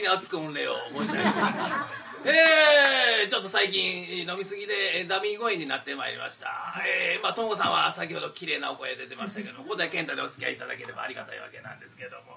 [0.00, 2.10] に熱く御礼を申し上げます。
[2.22, 6.76] えー、ちょっと最近飲みすぎでダミー声になってまいりました。
[6.84, 12.36] えー、まあともさんは先ほど綺麗なお声出てましたけど小田健太でお付き合いいただければありがたいわけなんですけども。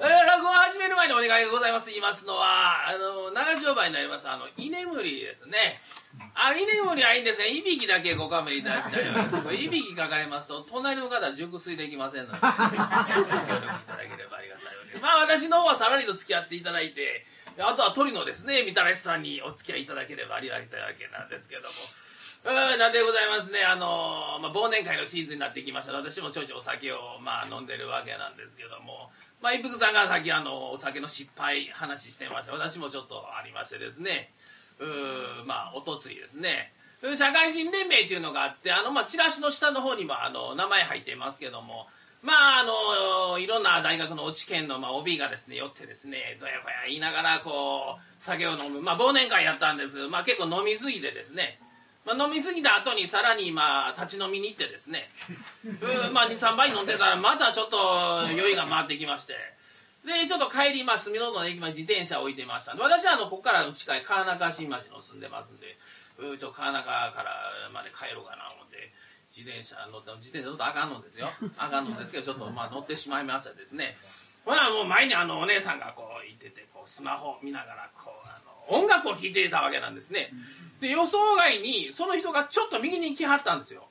[0.00, 1.90] えー、落語を始める前にお願いがございます。
[1.90, 5.78] 言いますのはあの長丁場になりますあの居眠りですね。
[6.34, 12.78] あ居眠りはいいんですがいびきだけご勘弁いただきたいわけですいびきかかりますと隣の方は熟睡できませんのでご協力い
[13.86, 14.59] ただければありがたい。
[15.00, 17.24] まあ私の方はさらりと付き合っていただいて
[17.58, 21.68] あとは鳥のですねみたらしさんにお付き合いいただければありがたいわけなんですけども。
[22.42, 25.92] うんなんでございますねあの、まあ、忘年会のシーズンになってきました。
[25.92, 29.10] 私もちょいちょいお酒を、まあ、飲んでるわけなんですけども。
[29.42, 32.52] まあ、一服さんがさっきあのお酒の失敗話してました。
[32.52, 34.32] 私もちょっとありましてですね。
[34.78, 36.72] うまあおとついですね。
[37.18, 41.88] 社会人連盟っていうのがあってあの、まあ、チラシの下の方にもあの名前入っていますけども。
[42.22, 51.58] まああのいろんな大学の知見の、まあ、OB がですね寄ってですねどやこや言いながらこう酒を飲むまあ忘年会やったんですまあ結構飲みすぎてですね
[52.06, 55.10] まあ、飲み過ぎた後にさらにまあ立ち飲みに行ってですね
[56.12, 59.34] まあ23杯飲んでたらまたちょっと酔いが回ってきまして
[60.04, 65.76] でちょっと帰ります隅のの駅まで自転車置いてましたんで私はあのここから近い川中新町の住んでますんで
[66.16, 68.92] ちょっと川中からまで帰ろうかな思って
[69.40, 71.32] 自転車乗って自転車乗ったらあかんのですよ。
[71.56, 73.96] あかんのですけどちょっとまあ乗ってしまいましてですね。
[74.44, 80.30] ほらもう前にあのお姉さんがこう行っててこうスマホ見ながらこうあの音楽を聴いていたわけなんですね。
[80.80, 83.88] で予想外にその人がちょっと右に来はったんですよ。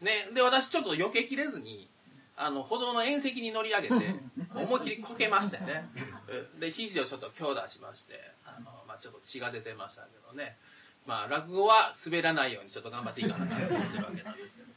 [0.00, 1.86] ね、で私ちょっと避けきれずに
[2.34, 3.94] あの歩道の縁石に乗り上げて
[4.54, 5.90] 思いっきりこけましてね。
[6.58, 10.56] で肘をちょっと強打しましてあの、まあ、ちょっと血が出てましたけどね
[11.06, 14.68] まあ落語は滑らないようにちょっと頑張っていかなきゃと思ってるわけなんですけど。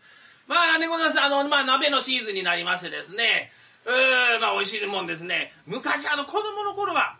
[0.48, 3.52] まあなんでございますあの、まあ、鍋のシーズンになりましてですね。
[3.86, 5.54] うまあ美味しいもんですね。
[5.66, 7.18] 昔あの子供の頃は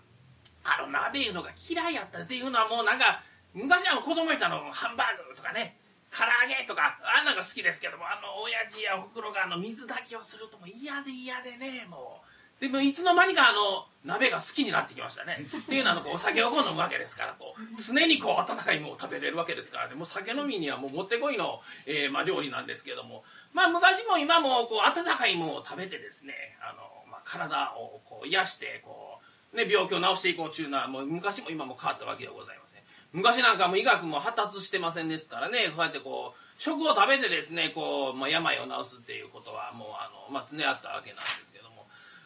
[0.64, 3.22] あの鍋いうのが嫌いやったっていうのはもうなんか
[3.54, 5.78] 昔あの子供いたのハンバーグとかね。
[6.14, 12.33] 唐揚げとかあんなが好きですけどもあの親父やおふくろがあの水炊きをするとも嫌で嫌でねもう。
[12.64, 15.46] でもいつの間にかあの鍋が好きになってきましたね。
[15.64, 23.26] っていうのはこうお酒をこう飲むわけですからこう常にこう温かいものを食べれるわけですからねもう酒飲みにはもうもってこいの、えーまあ、料理なんですけども。
[23.52, 29.20] まあ昔も今もこう温かいものを食べてですねあの、まあ、体をこう癒してこ
[29.54, 32.84] う、ね、病気を治していこうというのはもう昔も今も変わったわけでございません。
[33.12, 41.53] 昔なんかも医学も発達してませんですからねこうやってこう食を食べてですねこう、まあ、病を治すっていうことはもうあの、まあ、常あったわけなんです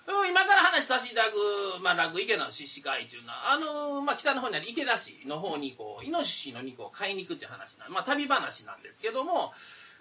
[0.07, 9.51] けども今から話させていただく、まあ、落池田の獅子会っていうのはあの、まあ、北の方にある池田市の方にこうイノシシの肉を買いに行くっていう話なまあ旅話なんですけども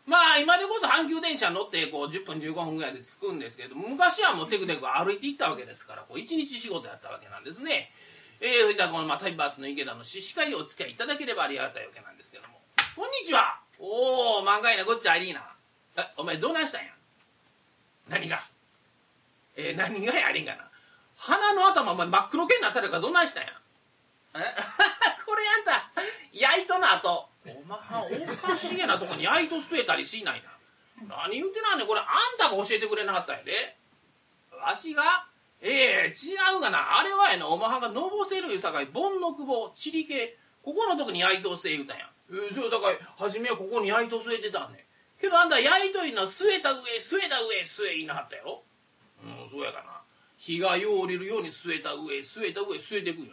[0.07, 7.91] まあ今でこそ阪急電車乗ってこう10分15分ぐらいで着くんですけど昔はもうテクテク歩いて行ったわけですからこう一日仕事やったわけなんですね。
[8.39, 12.61] えー、それではこの、まあ、タイバースの池田の獅子会をお付き合いいただければありがたいわけなんですけども。
[12.95, 15.41] こんにちはおお、漫画やな、こっちありーな。
[15.97, 16.89] え、お前どうなんしたんや？
[18.09, 18.45] 何が？
[19.57, 20.71] えー、何がやりんがな。
[21.17, 23.53] 鼻の頭、お前真っ黒系になったりかどないしたんや
[24.35, 24.39] え？
[25.27, 25.91] これあんた、
[26.33, 27.29] 焼いとなと。
[27.47, 27.79] お前、
[28.33, 30.51] おかしげなとこに焼いと据えたりしないな。
[31.09, 32.07] 何言うてなんねん、これあん
[32.39, 33.77] たが教えてくれなかったんやで。
[34.53, 35.27] わしが
[35.61, 36.99] ええー、違うがな。
[36.99, 42.11] あれはやな、おまはんがのぼせるいうさかい、盆の久保、ちり系、ここのとこに焼いとせ言うたんや。
[42.31, 45.21] えー、そうさかい、初めはここに焼いと据えてたんねん。
[45.21, 48.63] けどあんた焼いといのは据えた上、据えた上、据えいなはったやろ。
[49.27, 50.03] うん、そうやかな。
[50.39, 53.31] 日がよう降りるように据えた上、据えた上、据えていくんや。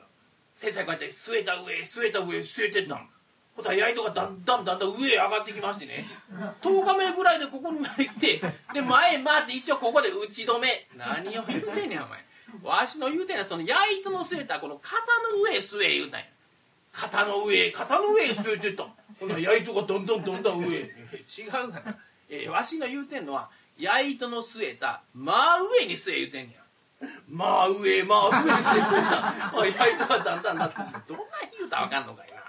[0.56, 3.10] 先生こうやって据えた上、据えた上、据えてったん。
[3.56, 6.08] ほたら焼いとがだんだんだんだん上へ上がってきましてね。
[6.62, 8.42] 10日目ぐらいでここにまで来て
[8.74, 10.88] で前回って一応ここで打ち止め。
[10.98, 12.26] 何を言うてんねんお前。
[12.64, 14.96] わしの言うてんねんその焼いとの据えたこの肩
[15.36, 16.26] の上へ据え言うたんや。
[16.92, 18.94] 肩の上肩の上へ据えてったん。
[19.20, 20.80] ほな焼いとがどんどんどんどん上へ。
[20.80, 21.98] 違うがな、
[22.30, 25.34] えー、わしの言うてんのは焼いとの据えた真
[25.80, 26.64] 上に据え言うてんねや。
[27.28, 31.24] 真上真上に据えてた 焼いとがだんだんだんだんどんな
[31.58, 32.42] 言うたわかんのかいな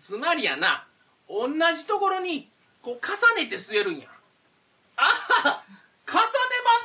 [0.00, 0.86] つまりやな
[1.28, 2.50] 同じところに
[2.82, 4.08] こう重ねて据えるんや
[4.96, 5.04] あ
[5.44, 5.64] あ
[6.06, 6.22] 重ね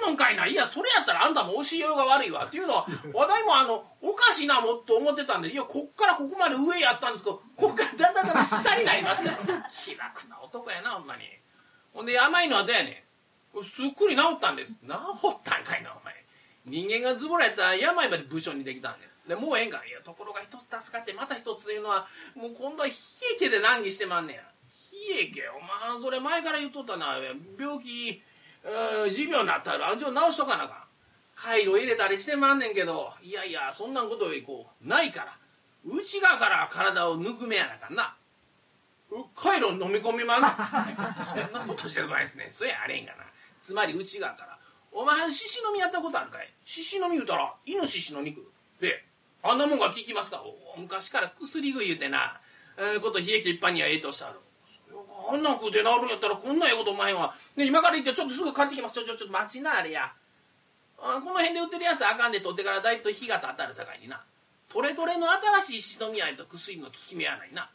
[0.04, 9.38] まんのかいないやそれやったらあんたも教えようが悪いわっていうのは話題もあのおかしいなもっと思ってたんでいやこっからここまで上やったんですけどこっからだんだんだんだん下になりましたよ
[9.84, 11.24] 気楽な男やなほんまに
[11.94, 13.03] ほんで甘いのはどうやねん
[13.62, 14.78] すっくり治ったんです治
[15.30, 16.14] ったんかいなお前
[16.66, 22.94] 人間がズボラやったら病まで部署にできたんですでもうええんかいやところが一つ助かってまた一ついうのはもう今度は冷
[23.36, 24.42] え気で難儀してまんねや
[25.12, 27.18] 冷え気お前それ前から言っとったな
[27.60, 28.22] 病気
[29.14, 30.84] 持病になったらあんじょ治しとかなあかん
[31.36, 35.38] 回路入れたりしてまんねんけど、いやいや、そんなことよりこう、ないから。
[35.86, 38.16] 内側から体をぬくめやなあかんな。
[39.36, 40.52] 回路飲み込みまんねん。
[41.46, 42.50] そんなことしてる場合ですね。
[42.50, 43.26] そやあれんがな。
[43.64, 44.60] つまり内側から。
[44.92, 46.54] お前、獅子飲みやったことあるかい？
[46.66, 48.46] 獅子飲み言うたら、イノシシの肉。
[48.80, 49.04] で、
[49.42, 50.44] あんなもんが効きますか？
[50.78, 52.40] 昔から薬食い言うてな、
[52.78, 54.40] えー、こと冷え気一般にはええとおっしたる。
[55.32, 57.34] あんなん食うて治るんやったらこんなええことお前は。
[57.56, 58.94] ね、今から行ってちょっとすぐ帰ってきます。
[58.94, 60.14] ちょ、ちょ、ちょっと待ちな、あれや。
[61.00, 64.24] あこの辺で売ってるやつあかんで取ってからだいぶ日が経ったら境にな。
[64.70, 67.70] トレトレの新しい石のみやと薬の効き目やないな。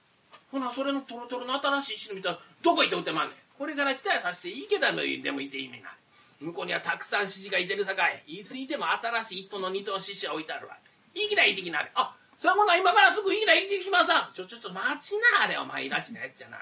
[0.53, 3.37] ほな、それのトロトロの新しい石のみたどこ行って売ってまんねん？
[3.59, 5.91] これから期待させていいけだのでもいていいめな。
[6.41, 8.23] 向こうにはたくさん獅子がいてるさかい。
[8.27, 10.77] いついても新しい一頭の二頭獅子は置いてあるわ。
[11.15, 11.91] いいきな行ってきなれ。
[11.95, 14.35] あ、そこな今からすぐいいきな行ってきまさん。
[14.35, 16.59] ちょ、ちょっと待ちなあれ、お前いらしなやっちゃな。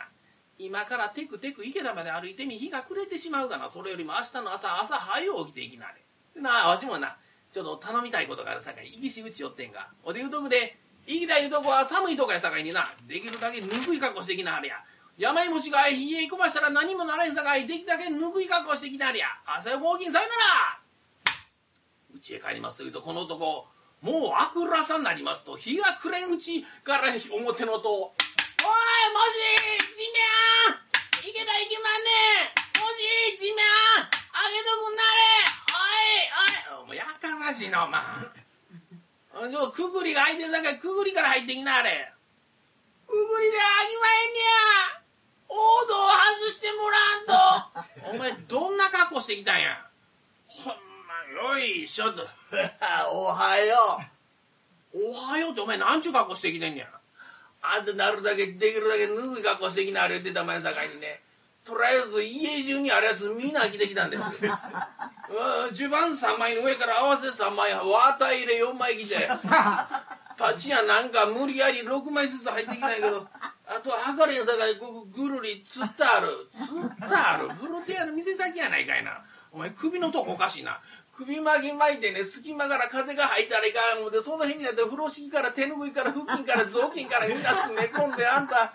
[0.59, 3.69] 今からテクテク池田まで歩いてみ日が暮れてしまうがな。
[3.69, 6.41] それよりも明日の朝、朝早起きていきなれ。
[6.41, 7.19] なあ、わしもな、
[7.53, 8.93] ちょっと頼みたいことがあるさかい。
[8.95, 9.91] 行きしうち寄ってんが。
[10.03, 12.91] おで言うとくで、行きたいとこは寒いとこやさかいにな。
[13.07, 14.83] できるだけぬくい格好してきなはれや。
[15.19, 19.29] 病持ちが冷え込ましたら何もならんさかい、できるだけぬくい格好してきなはれや。
[19.47, 20.81] 朝よ合金さよなら
[22.15, 23.67] 家へ帰りますというと、この男、
[24.03, 29.41] もうあくらさになりますと、日が暮れんうちから表のと、おい、もし、
[29.97, 35.09] 地面行けた行きまんねもし、地面あげとくんなれ
[36.77, 38.03] おい、おい、もうやかましいな、お前。
[39.51, 42.13] ちょ、くぐりが開いてんさかい、くぐりから入ってきなあれ。
[43.07, 45.06] くぐりであきまへんねや。
[45.49, 45.55] 王
[45.87, 46.09] 道を
[46.41, 48.13] 外してもらんと。
[48.13, 49.87] お前、どんな格好してきたんや。
[50.47, 52.27] ほんま、よいしょと。
[53.11, 54.01] おはよ
[54.93, 54.99] う。
[55.11, 56.89] おはようってお前なんちゅう格好してきてんねや。
[57.63, 61.23] あんたなるだけ、できるだけぬぐい格好してきなあれ言ってた前さかいにね。
[61.65, 64.59] とりあえず家中にあるやつみんな来てきたんですよ。
[65.75, 69.29] 序盤3枚の上から合わせ3枚、綿入れ4枚来て。
[70.39, 73.27] パチやなんか無理やり6枚ずつ入ってきないけど、
[73.69, 76.49] あと測れんさかいここぐるりつったある。
[76.53, 77.49] つったある。
[77.51, 79.25] フロテアの店先やないかいな。
[79.53, 80.81] お前首のとこおかしいな。
[81.17, 88.75] 首巻き巻いてね、隙間から風が入ったらいかんので、その辺になって風呂敷から手拭いから腹筋から雑巾からみんな詰め込んで、あんた、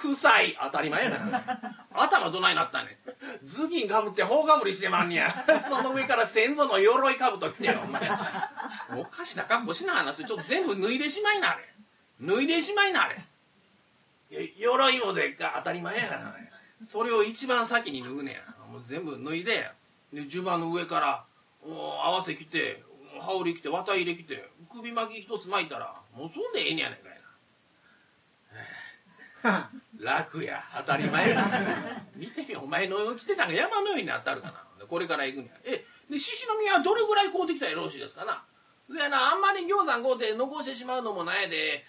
[0.00, 0.58] 臭い。
[0.60, 1.86] 当たり前やな。
[1.94, 2.98] 頭どないなったね。
[3.46, 5.32] 頭巾かぶって頬かぶりしてまんねや。
[5.68, 8.10] その上から先祖の鎧かぶと来てよ、お前。
[8.98, 10.24] おかしな格好しな話。
[10.24, 11.71] ちょっと全部脱いでしまいな、あれ。
[12.22, 13.24] 脱いでしまいな、あれ。
[14.56, 16.50] 鎧もでか当たり前やから、ね、
[16.88, 18.40] それを一番先に脱ぐねや。
[18.70, 19.70] もう全部脱いで、
[20.12, 21.24] で、襦袢の上から、
[21.64, 22.82] 合わせ着て、
[23.20, 27.12] 羽織着て、綿入れ着て、首巻き一つ巻いたら、もうそんでええんやねんかい
[29.42, 29.70] な。
[30.00, 32.02] 楽や、当たり前や。
[32.14, 34.48] 見てみお前の着てたんが山のようになったるか
[34.78, 34.86] な。
[34.86, 35.52] これから行くんや。
[35.64, 38.44] え、で、獅子宮はどれぐらい買うてきたらよろしいですかな。
[38.90, 41.84] でな、あんまり餃子買うて残してしまうのもないで、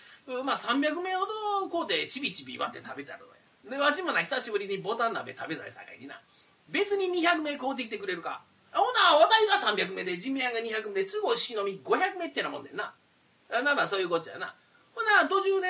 [0.46, 1.26] まあ300名ほ
[1.62, 3.36] ど買うてちびちび割って食べたるわ
[3.66, 3.78] や。
[3.78, 6.22] で、わしもな、久しぶりにボタン鍋食べたいさかいにな。
[6.70, 8.44] 別に200名買うてきてくれるか。
[8.72, 12.94] ほな、話題が300名で、地面が200名で、都合しのみ500名ってなもんでんな。
[13.50, 14.56] まあまあ、そういうこっちゃな。
[14.96, 15.68] ほな、途中で、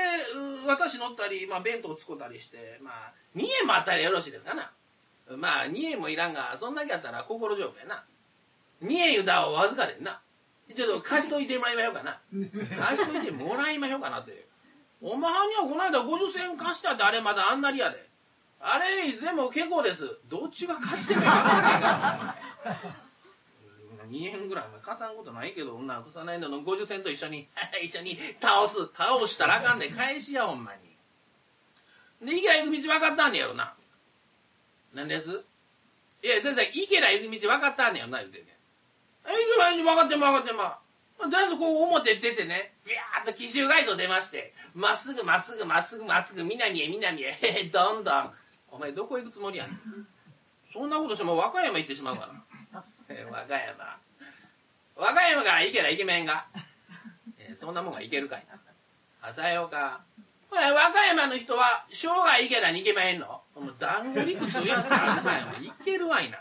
[0.68, 4.72] 私乗ったり、まあ、弁当作ったりして、まあ、2円もあったらよろしいですかな。
[5.38, 8.04] まあ、2円もいらんが、そんだけやったら心丈夫やな。
[8.84, 10.22] 2円言うたらわずかでんな。
[10.76, 12.20] ちょっと貸しといてもらいましょうかな。
[12.88, 14.48] 貸しといてもらいましょうかなって。
[15.02, 18.10] お前にはこの間50銭貸したってあれまだあんなりやで。
[18.60, 20.18] あれいつでも結構です。
[20.30, 22.36] どっちが貸してもいいか。
[24.10, 26.62] 2円ぐらい貸さんことないけど女貸さないのの。
[26.62, 27.48] 50銭と一緒に
[27.84, 28.76] 一緒に倒す。
[28.96, 29.90] 倒したらあかんで。
[29.90, 30.80] 返しやほんまに。
[32.26, 33.74] で池田行く道分かったんねやろな。
[34.94, 35.44] 何です？
[36.24, 38.53] いや先生池田行く道分かったんねやろな言うてね。
[39.32, 40.80] 池田行く道分かってん分かってま
[41.20, 48.34] とりあえずこう表出てね、ビャーっと奇襲ガイド出まして、まっすぐまっすぐまっすぐまっすぐ南へ南へ、 どんどん、
[48.70, 49.80] お前どこ行くつもりやん。
[50.74, 52.30] そんなことしても和歌山行ってしまうか
[52.72, 52.84] ら。
[53.32, 53.98] 和歌山。
[54.96, 56.48] 和歌山から行けらイケメンが。
[57.38, 58.60] えー、そんなもんが行けるかいな。
[59.22, 60.02] あさよか。
[60.50, 66.40] ほら、和歌山の人は、生涯池田に行けまへんのもう団子理屈やつあるかや行けるわいな。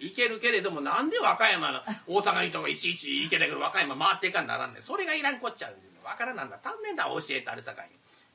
[0.00, 4.82] 行けるけれども、なんで和歌山の、大阪にとかいちいち行けたけど和歌山回っていかんならんねん。
[4.82, 5.76] それがいらんこっちゃう。
[6.04, 6.58] わからなんだ。
[6.64, 7.90] 足んねんだ、教えてあるさかい。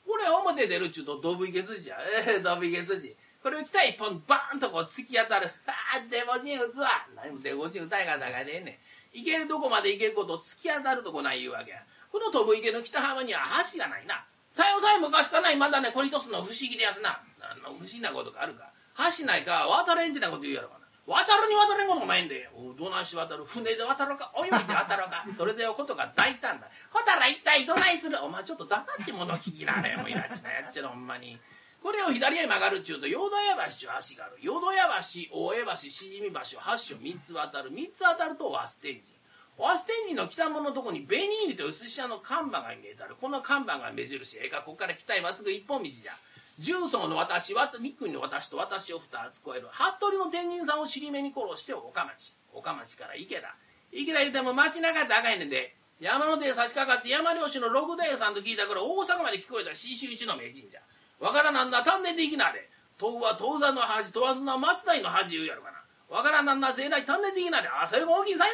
[0.08, 1.98] これ表出るっちゅうと、ドブ池筋や。
[2.28, 3.16] えー、ドブ池筋。
[3.42, 5.48] これを来た一本バーンとこう突き当たる。
[5.68, 7.06] ああ、デボジン打つわ。
[7.16, 8.80] 何もデボジン打たいが長でえね
[9.14, 9.18] ん。
[9.18, 11.84] 行けるとこまで行けることを突き当たるとこない言うわけや。
[12.12, 13.42] この飛ぶ池の北浜には
[13.72, 14.26] 橋がないな。
[14.54, 17.22] さよさえ昔からないまだね、これ一つの不思議でやつな。
[17.40, 18.72] 何の不思議なことがあるか。
[19.20, 20.85] 橋ないか渡れんってなこと言うやろかな。
[21.08, 23.46] 渡るに渡れんことないんで、おどないし渡る？
[23.46, 26.68] 船で渡るか、泳いで渡るか、それでよことが大胆だ。
[26.92, 28.18] ほたら一体どないする？
[28.24, 31.38] お前ちょっと黙って物を聞きなれ、もういらっしゃやっちゃうほんまに。
[31.84, 34.38] これを左へ曲がるっちゅうと、淀屋橋ちゅう橋がある。
[34.42, 36.58] 淀屋橋、大江橋、しじみ橋、
[36.90, 37.70] 橋を三つ渡る。
[37.70, 39.14] 三つ渡ると和ステンジ。
[39.56, 43.16] 和ステンジの北門のとこに紅入りと薄下の看板が見えたる。
[43.22, 44.38] この看板が目印。
[44.40, 46.14] ええか、ここから北へまっすぐ一本道じゃ。
[46.60, 49.68] 重曹の私、三国の私と私を二つ超える。
[49.72, 52.38] 服部の天神さんを尻目に殺して岡町。
[52.54, 53.56] 岡町から池田。
[53.92, 55.76] 池田言うても街中って赤いねんで。
[56.00, 60.82] 山の手へ差し掛かって山漁師の六大さんと聞いたから大阪まで聞こえた新州一の名人じゃ。
[61.20, 62.70] わからなんだ、丹念できなれ。
[63.00, 65.84] 東は東山の恥、問わずな松代の恥言うやろかな。
[66.16, 67.68] わからなんだ、盛大丹念できなれ。
[67.68, 68.52] あ、それも大きいさい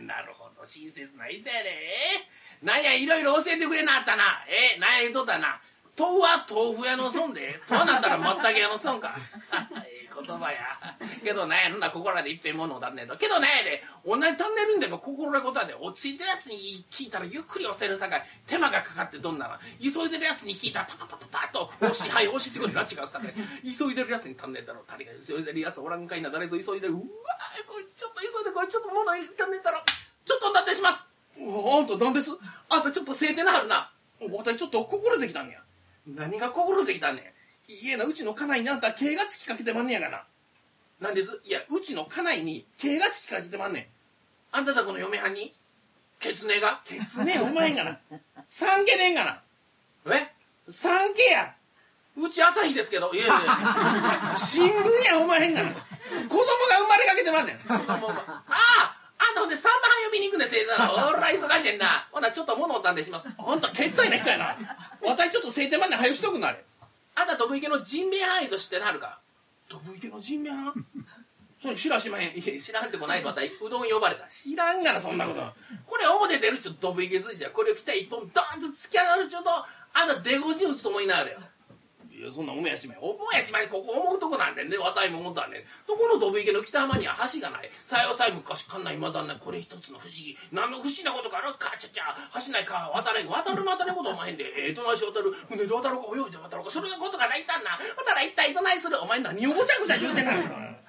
[0.00, 2.28] な なるほど、親切な言いたやで。
[2.62, 4.44] なんや、いろいろ教えてくれなったな。
[4.48, 5.60] え、なんや言うとったな。
[5.96, 9.16] 豆腐は豆腐屋の損で、とはなったらまったけ屋の損か。
[9.86, 10.78] ええ言葉や。
[11.22, 13.16] けどなんや、なんだ、心でいっぺんものをだんねんと。
[13.16, 23.34] けどねで、同じ足んねるんでも心のことはで、落ち着いてるやつに聞いたらゆっくり押せるさかい、手間がかかってどんなら、急いでるやつに聞いたらパパパパパッと、押し、はい、押してくるら違うさかい、
[23.76, 24.84] 急いでるやつに足んねんだろ。
[24.88, 26.94] 誰が急いでるやつおらんかいな、誰ぞ急いでる。
[26.94, 27.02] うわ
[27.66, 29.82] こいつちょっと急いでこいつ、ちょっと物足んねんだろ。
[30.24, 31.04] ちょっとお立てします。
[31.36, 32.30] あんた何です？
[32.68, 33.90] あんたちょっと晴天なはるな。
[34.30, 35.58] 私ちょっと心できたんや。
[36.06, 37.32] 何が心できたんね
[37.68, 37.72] ん。
[37.72, 40.24] いえな、うちの家内にあんた毛がつきかけてまんねやがな。
[41.00, 41.40] なんです？
[41.44, 43.86] いや、うちの家内に毛がつきかけてまんねん。
[44.52, 45.54] あんたとこの嫁はんに、
[46.20, 46.82] ケツネが？
[46.84, 47.98] ケツネお前んがな。
[48.48, 49.42] 三毛ねんがな。
[50.14, 50.30] え？
[50.68, 51.54] 三毛や。
[52.16, 55.72] うち朝日ですけど、いやいや 新聞やお前んがな。
[55.72, 56.44] 子供が
[56.80, 57.60] 生まれかけてまんねん。
[57.66, 58.93] ああ
[59.26, 59.72] あんたほんで3番
[60.06, 60.62] 呼びに行くんですよ。
[60.76, 62.06] おら忙しいんな。
[62.12, 63.28] ほな、ちょっと物をんでします。
[63.38, 64.56] あんた、けったいな人やな。
[65.00, 66.62] 私ちょっと晴天まで早しとくなれ。
[67.14, 69.18] あんた、ドブ池のジンベエハンと知ってなるか？
[69.68, 70.86] ドブ池のジンベエハン？
[71.62, 72.36] それ知らしまへん。
[72.36, 74.26] いや、知らんってこないまた、うどん呼ばれた。
[74.26, 75.40] 知らんがな、そんなこと。
[75.86, 77.50] これ表出るっちゅうドブ池筋じゃ。
[77.50, 79.50] これを来た一本ドーンと突き上がるっちゅうと、
[79.94, 81.38] あんた出口打つと思いながらよ。
[82.14, 82.98] いや、そんなおめやしまい。
[83.02, 85.66] おめやしま、ここ思うとこなんでね、わたいも思ったんで。
[85.84, 87.68] ところドブ池の北浜には橋がない。
[87.86, 90.38] さよさえ昔かんないまだね、これ一つの不思議。
[90.52, 93.28] 何の不思議なことかあるか、ちゃちゃ、橋ないか、渡れん。
[93.28, 94.46] 渡る渡ることお前んで。
[94.68, 95.34] えー、どないし渡る。
[95.50, 96.70] 船で渡るか、泳いで渡るか。
[96.70, 97.78] それのことがないったんな。
[97.98, 99.02] 渡ら一体どないする。
[99.02, 100.32] お前何をごちゃごちゃ言うてんの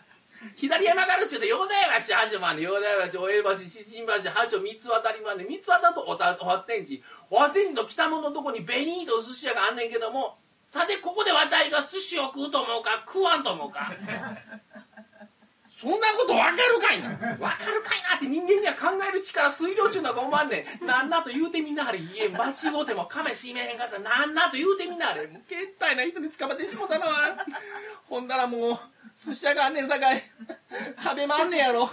[0.55, 7.03] 左へ曲がるっちゅうと、陽大橋、橋まで、陽大橋、大江橋、七神橋、橋を三つ渡りまで、三つ渡るとおた、お発展地。
[7.32, 10.38] お発展地の北門のとこに紅と寿司屋があんねんけども、
[10.75, 13.96] さてここでわたいが寿司を食うと思うか食わんと思うか。
[15.79, 17.12] そんなことわかるかいな。
[17.39, 20.86] わかるかいなって人間には考える力水量中なんか思わんねん。
[20.86, 27.05] なんなと言うてみんなはれいえ間違うても亀閉めへんかさなんなと言うてみんなはれもうけったいな人に捕まってしもたな。
[28.10, 28.79] ほんならもう
[29.17, 30.22] 寿司屋があんねんさかい。
[31.03, 31.89] 食べまんねやろ。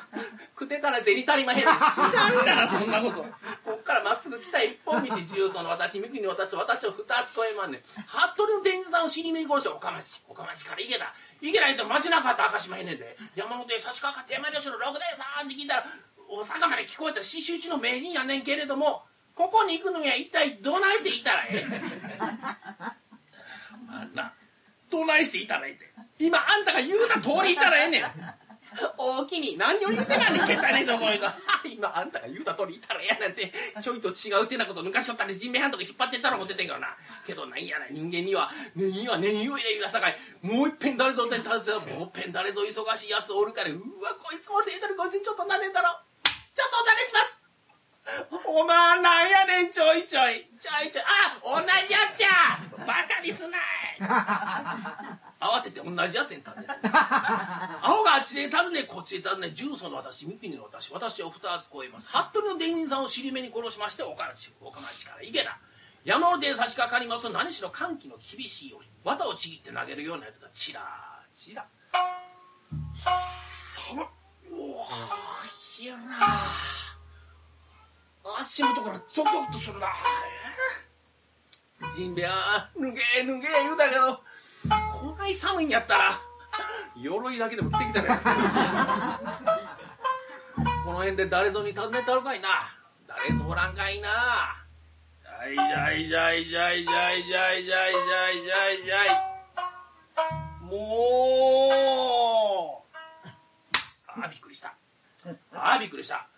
[0.59, 1.81] 食ってたら銭足りまへんねん知
[2.17, 3.25] らんからそんなこと。
[3.65, 7.81] こっからまっすぐ来た一本道重曹の私三国の私私を二つ超えまんねん。
[8.07, 11.15] 服部の天神さんを死に目殺し岡町岡町から行けた。
[11.41, 13.17] 行けないと街中って明かしまへんねんで。
[13.35, 15.87] 山手差し掛かって山漁師の六代さんって聞いたら
[16.29, 19.03] 大阪まで聞こえた刺繍地の名人やねんけれども
[19.35, 21.83] ここに行くのには一体どないして行ったらええ
[23.91, 24.33] あんな
[24.91, 25.91] どないしていたらええって
[26.25, 28.03] 今あんたが言うた通りいたらええねん
[28.97, 31.26] 大きに何を言うてなんねんけったねんとこいと
[31.69, 33.52] 今あんたが言うた通りいたらええやなんて。
[33.83, 36.97] ちょいと違うてなこと抜かしとったり人命ハンとか引っ張ってったら思っててんけどな。
[37.26, 43.71] けどなんやな人間には念には念を入れゆらさかいもう一遍誰ぞって携わもう一遍誰ぞ忙しいやつおるから。
[43.71, 45.88] うわこいつもせいとるこいつにちょっとなねんだろ。
[46.55, 47.43] ちょっとお試します。
[48.47, 50.49] おまなんやねんちょいちょい。
[50.61, 51.05] ちょいちょい。
[51.05, 52.59] あ同じやっちゃ。
[52.87, 53.59] バカにすな。
[53.59, 53.62] い
[55.43, 56.69] 慌てて同じやつに立って。
[56.87, 60.93] アホがあっちで尋ねこっちで尋ね重曹の私三国の私。
[60.93, 62.09] 私を二つ超えます。
[62.09, 65.59] 服部の伝人さんを尻目に殺しまして岡町岡町から行けな
[66.05, 67.29] 山手差し掛かります。
[67.31, 70.81] 何しろ寒気の厳しいように綿をちぎって投げるようなやつがチラ
[71.35, 71.67] チラ。
[73.91, 74.07] 寒っ
[74.53, 74.87] おお
[75.81, 76.43] 冷えるな。
[78.39, 79.89] 足元からゾクゾクとするな。
[81.91, 84.23] ジンベエ脱げ脱げ言うたけど
[85.02, 86.21] こない寒いんやったら
[86.94, 88.09] 鎧だけでも着てきたね。
[90.85, 92.73] この辺で誰ぞに尋ねたのかいな。
[93.09, 94.56] 誰ぞおらんかいな。
[95.54, 99.09] じゃいじゃいじゃいじゃいじゃいじゃいじゃいじゃいじゃいじゃい
[100.61, 102.90] もう。
[104.23, 104.73] あびっくりした。
[105.52, 106.16] あびっくりした。
[106.16, 106.28] あ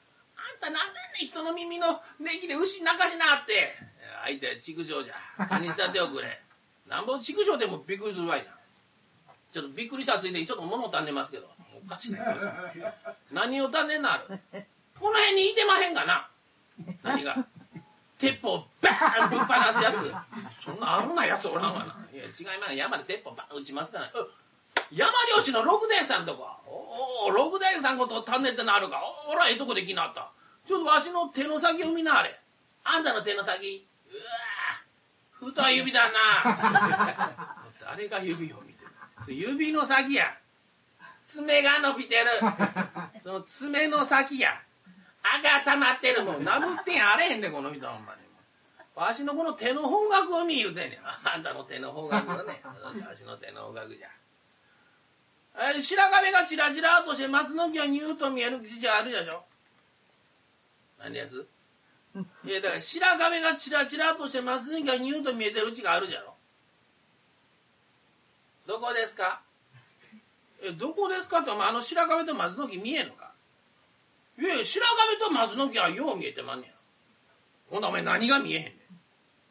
[0.57, 3.77] んたなんなんね人の耳のネギで牛泣かしなって。
[4.25, 5.15] 相手は畜生じゃ。
[5.47, 6.41] 蚊にしたっておくれ。
[6.87, 8.54] なんぼ畜生でもびっくりするわいな。
[9.55, 11.49] ちょっとびっくりしたついでにちょっと物を頼んでますけど。
[11.87, 12.13] おかしい。
[12.13, 12.27] な
[13.47, 14.27] 何を頼んでんのある
[14.99, 16.29] この辺にいてまへんかな。
[17.05, 17.37] 何が。
[18.19, 20.13] 鉄砲バーンぶっ放すやつ。
[20.65, 21.97] そんな危ないやつおらんわな。
[22.13, 22.75] いや違います。
[22.75, 24.11] 山で鉄砲バーン撃ちますから。
[24.91, 26.59] 山漁師の六代さんとか。
[26.67, 29.01] おお六代さんこと頼んでってなるか。
[29.29, 30.33] おおらええとこで来なった。
[30.67, 32.41] ちょっとわしの手の先を見なあれ。
[32.83, 33.87] あんたの手の先。
[34.11, 34.17] う
[35.47, 37.57] わ太い指だな。
[37.81, 38.64] 誰が指を見てる
[39.33, 40.37] 指の先や。
[41.27, 42.27] 爪が伸びてる。
[43.23, 44.61] その爪の先や。
[45.23, 46.45] 赤溜まってるもん。
[46.45, 48.21] なぶってんあれへんでこの人ほんまに。
[48.95, 51.01] わしのこの手の方角を見言うてんねん。
[51.05, 52.61] あんたの手の方角をね。
[53.07, 54.09] わしの手の方角じゃ。
[55.57, 59.45] え白壁がチラチラとして松の木がニューと見える口じゃあるでしょ。
[60.99, 61.47] 何です？
[62.45, 66.34] いやだから白壁がチラチラとして松の木がニューと見えてるうちがあるじゃろ
[68.67, 69.43] どこですか？
[70.63, 71.41] えどこですか？
[71.41, 73.33] ってお前あの白壁と松の木見えんのか？
[74.39, 74.87] いや白
[75.19, 76.75] 壁と松の木はよう見えてまんねや。
[77.71, 78.75] ほんなお前何が見えへんねん？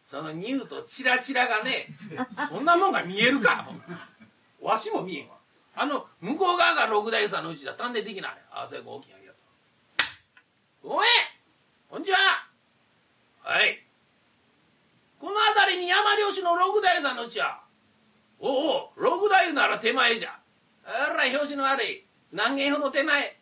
[0.09, 1.87] そのニューとチラチラがね
[2.49, 3.69] そんなもんが見えるか
[4.61, 5.35] わしも見えんわ。
[5.75, 7.73] あの向こう側が六代さんのうちだ。
[7.73, 9.39] 丹田できないあそれ大きなありがと
[10.85, 11.07] うごめん
[11.89, 12.17] こんにちは。
[13.41, 13.83] はい。
[15.19, 17.62] この辺りに山漁師の六代さんのうちは
[18.45, 20.37] おお六代なら手前じゃ。
[20.83, 22.05] あら表紙の悪い。
[22.33, 23.37] 何軒ほど手前。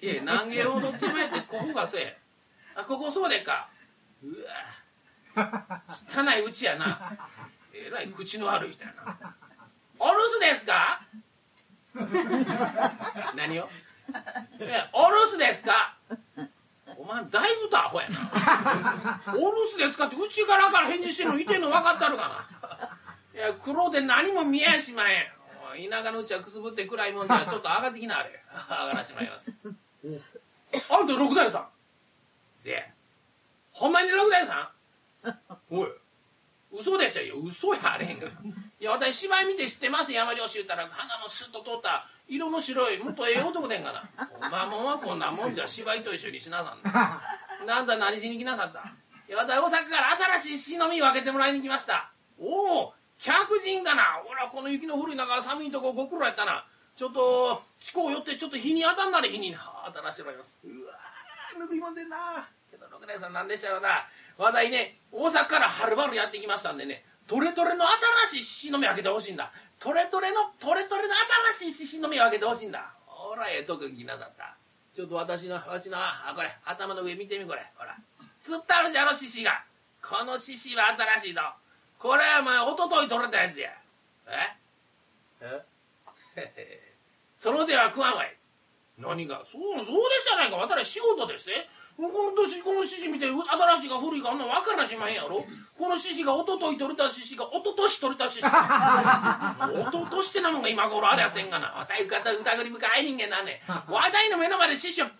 [0.00, 2.18] いや 何軒ほど手前ってここがせえ。
[2.76, 3.68] あここそうでっか。
[4.22, 4.28] う
[5.36, 5.82] わ。
[6.08, 7.18] 汚いうちやな。
[7.74, 9.34] えらい口の悪い人やな。
[9.98, 11.02] お留守ですか？
[13.34, 13.68] 何を？
[14.60, 15.96] えお留守ですか？
[16.96, 19.20] お前だいぶとアホやな。
[19.34, 19.40] お留
[19.72, 22.95] 守ですかってうちからから返事してんのいてんの分かったるかな？
[23.36, 25.90] いや黒で何も見えやしまへん。
[25.90, 28.42] 田舎のうちはくすぶって暗いもんじゃ ちょっと上がってきなあれ。
[28.70, 29.52] 上がらしてまいります。
[30.90, 31.68] あんた六代さん。
[32.64, 32.90] で
[33.72, 34.72] ほんまに六代さ
[35.24, 35.38] ん？
[35.70, 35.88] おい。
[36.72, 37.22] 嘘でしょ？
[37.22, 38.34] いや嘘やあれへんからい
[38.84, 40.12] や私芝居見て知ってます？
[40.12, 44.28] 山漁師言ったら鼻のスッと通った色の白いもっとええ男でんかな。
[44.46, 47.22] おまもんはこんなもんじゃ芝居と一緒にしなさんな。
[47.66, 48.80] なんだ何しに来なかった？
[49.28, 52.10] いや私大阪から新しい忍び分けてもらいに来ました。
[52.38, 54.22] おお客人かな。
[54.24, 56.66] ほらこの雪の古い中寒いとこご苦労やったな。
[56.96, 59.58] ちょっと地高寄ってちょっと日に当たんなれ日にな。
[59.86, 60.56] 当たらしてもらいます。
[60.64, 62.48] うわーぬくいもんでんな。
[62.70, 64.06] けど六年さんなんでしたろうな。
[64.38, 67.04] 話題ね大阪からはるばるやってきましたんでね。
[67.26, 67.84] トレトレの
[68.28, 69.50] 新しい獅子の目開けてほしいんだ。
[69.78, 71.14] トレトレのトレトレの
[71.58, 72.92] 新しい獅子の目開けてほしいんだ。
[73.06, 74.56] ほらええ特技なさった。
[74.94, 77.66] ちょっと私のわしのあこれ頭の上見てみこれ。
[77.76, 77.96] ほら。
[78.40, 79.64] つったあるじゃろ獅子が。
[80.00, 81.42] この獅子は新しいの
[81.98, 83.70] これはお前おととい取れたやつや。
[85.40, 85.66] え？
[86.36, 86.96] え？
[87.38, 88.36] その手は食わんわい。
[88.98, 89.44] 何が？
[89.50, 90.56] そうそうでしたないか。
[90.56, 95.46] 私仕事ですねこの年この獅子見て新しいか古いかあんな分からしまへんやろ。
[95.78, 98.44] この獅子がおととい取れた獅子がおととし取れた獅子。
[99.80, 101.68] おととしてなもんが今頃ありゃせんがな。
[101.68, 105.12] わたい方疑り深い人間なんねわたいの目の前で獅子をバ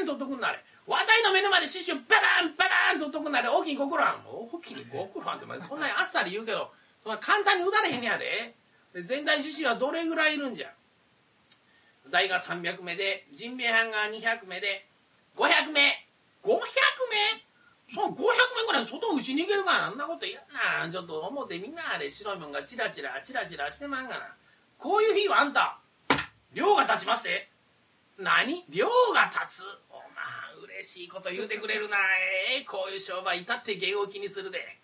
[0.00, 0.64] ーンと取っとくんなれ。
[0.86, 2.02] わたいの目の前で獅子をバ
[2.42, 4.04] バンババンと取っとくんなれ大きいご苦労
[4.52, 8.54] 大きいご苦労って そんなにあっさり言うけどそんな簡単に打たれへんやで。
[8.92, 10.70] で全体獅子はどれぐらいいるんじゃ。
[12.10, 14.86] 台が300名で人命班が200名で
[15.36, 16.06] 500名
[16.44, 16.60] 500名
[17.94, 20.90] その500名ぐらい外打ちに行けるからあんなこと言うな。
[20.90, 22.10] ちょっと表みんなあれ。
[22.10, 24.34] 白いもんがチラチラチラチラしてまんがな。
[24.78, 25.78] こういう日はあんた
[26.52, 27.48] 量が立ちますって
[28.18, 28.64] 何？
[28.68, 29.64] 量が立つ。
[29.90, 29.96] お
[30.82, 31.96] しいこと言うてくれるな。
[31.96, 34.78] ええこういう商売至って芸を気にするで。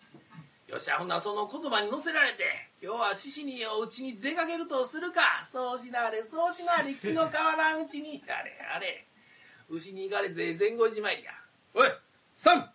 [0.66, 2.44] よっしゃほんなその言葉に乗せられて
[2.82, 5.46] 今日は獅子にお家に出かけるとするか。
[5.50, 8.22] そうしなれそうしなれ気の変わらんうちに。
[8.28, 9.06] あれあれ。
[9.70, 11.32] 牛に行かれて前後じまいや。
[11.74, 11.88] おい
[12.34, 12.70] 三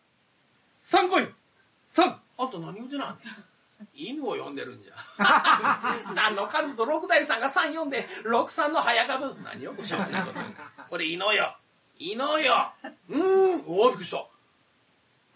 [0.76, 1.28] 三来い。
[1.90, 3.20] 三あんた何言うてなん
[3.94, 4.96] 犬を呼んでるんじゃ。
[6.16, 10.40] 何の数と六代さんが三呼んで六三の早株何よくしょうもないこと
[10.90, 11.58] これ犬よ
[12.00, 12.72] 犬よ
[13.10, 13.64] うーん。
[13.68, 14.26] おおびっくりした。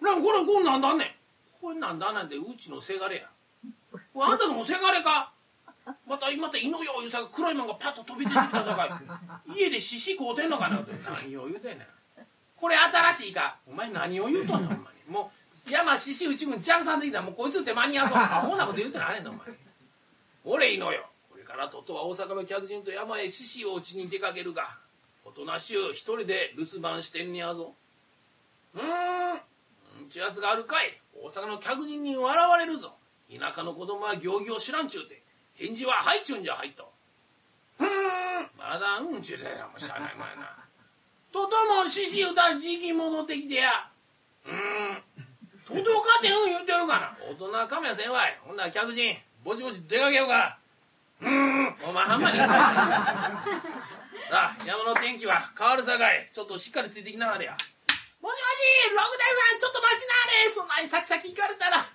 [0.02, 1.08] なんこれこんなんだんねん。
[1.62, 3.30] これなんだなんてうちのせがれや。
[4.14, 5.32] これあんたのもせがれか？
[6.06, 9.02] またまた犬よいうさ黒いもんがパッと飛び出てきたさか
[9.48, 9.58] い。
[9.58, 10.86] 家で獅子買うてんのかな
[11.22, 11.88] 何を言うてんねん。
[12.60, 13.58] これ新しいか？
[13.68, 14.80] お前何を言うとんねんお前。
[15.08, 15.32] も
[15.68, 18.18] う山獅子内軍ジャンさんできたらもうこいつって間に合わそう。
[18.18, 19.40] アホなこと言うてなあれんお前。
[20.44, 21.06] 俺犬よ。
[21.32, 24.78] これからととは大阪の客人と山へ獅子を打ちに出かけるが。
[25.28, 27.74] おとなしゅう一人で留守番してんねやぞ。
[28.74, 28.82] うー
[30.06, 30.98] んちゅやつがあるかい。
[31.22, 32.96] 大阪の客人に笑われるぞ。
[33.30, 35.22] 田舎の子供は行儀を知らんちゅうて。
[35.56, 36.90] 返事は「はい」ちゅうんじゃはいと。
[37.78, 37.90] ふーん。
[38.58, 40.56] まだうんちゅうでもうしゃあないもんやな。
[41.34, 43.90] ととも獅子歌時期戻ってきてや。
[44.46, 45.04] うん。
[45.66, 47.18] 届かてうん言うてるかな。
[47.30, 48.40] 大人かもやせんわい。
[48.44, 50.58] ほんなら客人ぼちぼち出かけようか。
[51.20, 51.76] うん。
[51.84, 53.44] お前あんまりさ
[54.32, 56.30] あ山の天気は変わるさかい。
[56.34, 57.52] ちょっとしっかりついてきなはれや。
[57.54, 57.62] もし
[58.22, 58.42] もし
[58.90, 60.52] 六代さんちょっと待ちなはれ。
[60.52, 61.86] そんなに先々行かれたら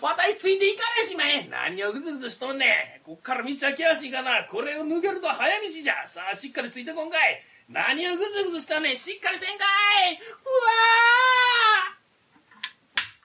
[0.00, 3.04] 私ついていかれしまえ何をぐずぐずしとんねん。
[3.04, 4.44] こっから道は険しいかな。
[4.44, 6.06] これを抜けると早道じゃ。
[6.06, 7.42] さあしっかりついてこんかい。
[7.68, 8.96] 何をぐずぐずしたねん。
[8.96, 9.64] しっかりせんか
[10.10, 10.14] い。
[10.14, 10.18] う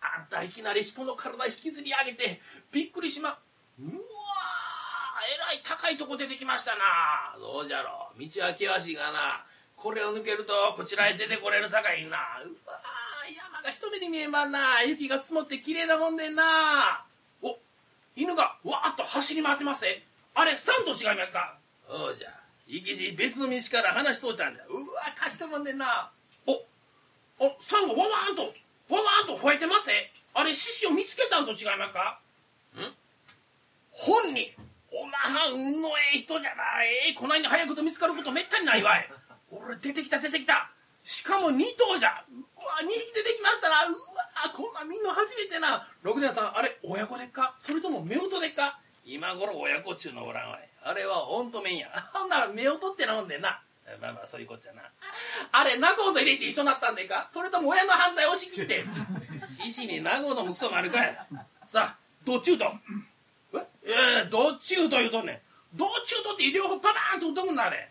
[0.10, 3.40] わあんたいきなり人の体引きずり上げてびっくりしま。
[3.80, 3.94] うわー
[5.34, 7.40] えらい高いとこ出てきましたな。
[7.40, 8.20] どうじゃろう。
[8.20, 9.46] 道は険しいがな。
[9.78, 12.18] これを抜けるとこちらへ出てこれるさかいな。
[12.44, 12.76] うわ
[13.34, 14.84] 山が一目で見えまんな。
[14.84, 17.06] 雪が積もって綺麗なもんでんな。
[17.42, 17.58] お
[18.18, 20.04] 犬がわーっと走り回ってますね
[20.36, 21.56] あれサンと違いますか。
[21.88, 22.30] そうじゃ。
[22.68, 26.12] 行きし別の道から話しとったんだうわかしこまんでんな。
[26.46, 26.52] お
[27.40, 28.54] おサンがワワーンと
[28.90, 32.20] ワワーンと吠えてますねあれ獅子を見つけたんと違いますか。
[32.76, 32.94] ん？
[33.92, 34.52] 本人。
[34.92, 39.10] おまはん運のええ人じゃなええこないに早くと見つかることめったにないわい。
[39.52, 40.70] 俺出てきた出てきた。
[41.04, 42.24] しかも2頭じゃ。
[42.30, 43.86] うわ2匹出てきましたな。
[43.88, 43.98] うわ
[44.56, 45.88] こんなん見んの初めてな。
[46.04, 47.56] 六年さんあれ親子でっか？
[47.60, 48.80] それとも夫婦でっか？
[49.06, 50.70] 今頃親子っちゅうのおらんわい。
[50.84, 51.90] あれはオンとメンや。
[52.14, 53.62] ほんなら夫婦ってなもんでんな。
[54.02, 54.84] まあまあそういうこっちゃな。
[55.52, 57.30] あれ仲人入れて一緒になったんでっか？
[57.34, 58.84] それとも親の反対押し切って。
[59.64, 61.18] 獅子に仲人もクソもあるかい。
[61.68, 62.66] さあどっちゅうと？
[63.92, 67.90] ええどっちゅうと言うとんねんどっちゅうとって両方パバーンと打とくんなあれ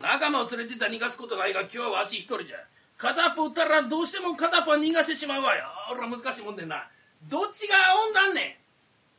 [0.00, 2.56] 仲間を連れてた逃がすことがいいが今日はわし一人じゃ
[2.96, 6.88] 片っぽ打ったらどうしても片っぽは逃がしてしまうわよ俺は難しいもんでんな
[7.28, 8.60] どっちがオンなんね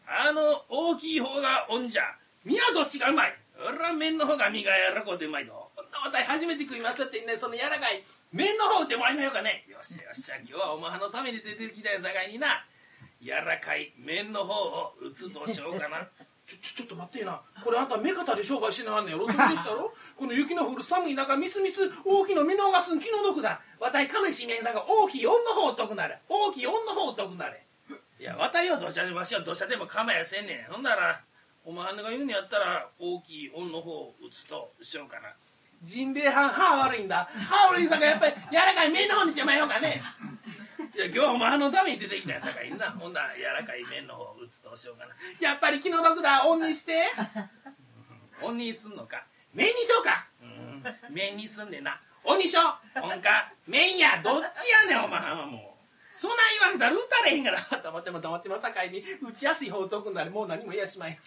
[0.07, 2.03] んあの大きい方がオンじゃ
[2.43, 12.65] 身はどっちがうまい俺は面の方が身が柔らこうてうまいぞこんな私初めて食いますってねその柔らかい面の方打ってもらいまようかねよしよしじゃ今日はお前のために出てきたやさかいにな
[13.21, 16.07] 柔らかい面の方を打つとしようかな。
[16.47, 17.39] ちょちょちょっと待ってえな。
[17.63, 19.15] これあんた目方で商売しなはんねん。
[19.15, 19.93] やろそうでしたろ？
[20.17, 23.61] この雪の降る寒い中みすみす大きいの見逃すん気の毒だ。
[23.79, 26.19] わたい亀しめんさんが大きい女の方を解くなれ。
[26.27, 27.63] 大きい女の方を解くなれ。
[28.19, 30.73] いやわたいはどちゃでわしはどちゃでも構やせんねん。
[30.73, 31.21] ほんなら
[31.63, 35.33] お前が言うんやったら大きい女の方を打つとしようかな。
[35.83, 37.29] ジンベエハン歯悪いんだ。
[37.49, 40.01] 歯悪いさんがやっぱり柔らかい面の方にしてまいようかね
[40.95, 42.91] いや今日はお前のために出てきたやさかいな。
[42.91, 45.13] ほんなら柔らかい面の方打つとしようかな。
[45.39, 46.45] やっぱり気の毒だ。
[46.47, 47.11] オンにして。
[48.41, 49.25] オンにすんのか。
[49.53, 50.27] 面にしようか。
[50.41, 50.83] うん。
[51.13, 52.01] 面にすんねんな。
[52.23, 52.61] オンにしよ
[52.95, 52.99] う。
[52.99, 53.53] オンか。
[53.67, 56.17] 面やどっちやねんお前はもう。
[56.17, 57.59] そんない言われたら打たれへんから。
[57.83, 59.03] 黙っても黙ってもさかいに。
[59.21, 61.17] 打ちやすい方解くんならもう何も言やしまい。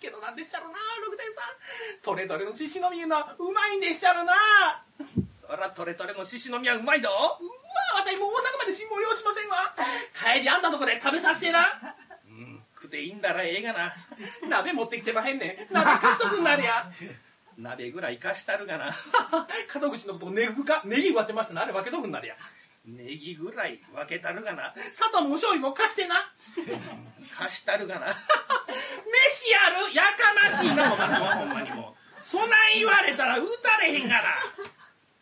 [0.00, 2.02] けどなんでっしゃろな六代さん。
[2.02, 4.32] トレトレの獅子の実のうまいんでっしゃろな。
[5.30, 7.08] そらトレトレの獅子の実はうまいど。
[7.08, 7.12] う
[8.02, 9.74] わ私もう大阪まで辛抱用しませんわ。
[10.34, 11.66] 帰りあんたとこで食べさせてな。
[12.26, 13.94] うん食っていいんだらええがな。
[14.48, 15.74] 鍋持ってきてまへんねん。
[15.74, 16.90] 鍋貸しとくんなりゃ。
[17.56, 18.96] 鍋ぐらい貸したるがな。
[19.80, 21.62] 門口のことをネギかネギ割ってましたな。
[21.62, 22.36] あれ分けとくんなりゃ。
[22.84, 24.74] ネギぐらい分けたるがな。
[24.92, 26.32] 砂糖もお醤油も貸してな。
[27.38, 28.06] 貸したるがな。
[29.06, 30.92] 飯やるやかましいな。
[30.92, 32.22] お前ほんまにもう。
[32.22, 34.22] そない言われたら打たれへんがな。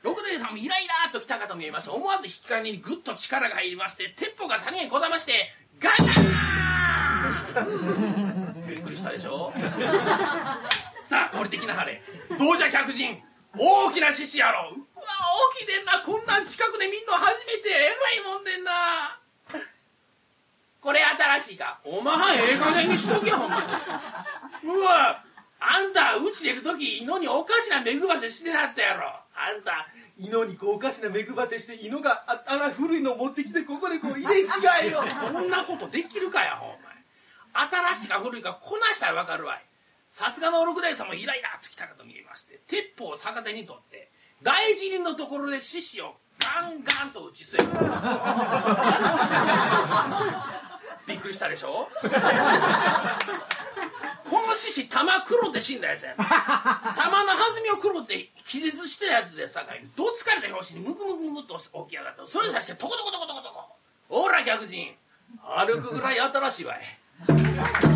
[0.03, 6.11] 六代さんもイライラーと来たかと見えました思わず引き金にぐっと力が入りまして鉄砲が谷へこだましてガチャー
[8.69, 9.53] びっくりしたでしょ？
[11.05, 12.03] さあ降りてきなはれ。
[12.39, 13.19] どうじゃ客人
[13.57, 14.75] 大きな獅子やろう。
[14.75, 14.85] うわ
[15.55, 16.03] 大きいでんな。
[16.07, 17.69] こんなん近くで見んの初めて。
[17.71, 19.19] えらいもんでんな。
[20.81, 21.81] これ新しいか？
[21.85, 23.61] おまはんええ加減にしとけほんま
[24.65, 24.71] に。
[24.71, 25.25] うわ
[25.61, 29.21] あんたうち出る時犬におかしな目ぐばせしてなったやろ。
[29.35, 29.87] あんた
[30.19, 34.45] 犬にこうおかしな目ぐばせして犬がああら古いの持ってきてここでこう入れ違
[34.83, 35.03] えよ。
[35.21, 37.01] そんなことできるかやほんまに
[37.95, 39.65] 新しいか古いかこなしたらわかるわい。
[40.11, 44.11] さすがの六代さんもイライラっときたかと見えまして鉄砲を逆手に取って
[44.43, 47.67] 大辞林のところで獅子をガンガンと打ち据える。
[51.07, 51.89] びっくりしたでしょ？
[54.31, 56.15] この獅子玉黒って死んだやつや。
[56.17, 62.27] 玉の弾みを黒って気絶してるやつでさかいにどつかれた拍子にムクムクムクと起き上がった。
[62.27, 63.41] それさしてトコトコトコトコ。
[63.43, 63.49] ト
[64.09, 64.95] コほら客人。
[65.43, 67.91] 歩くぐらい新しいわい。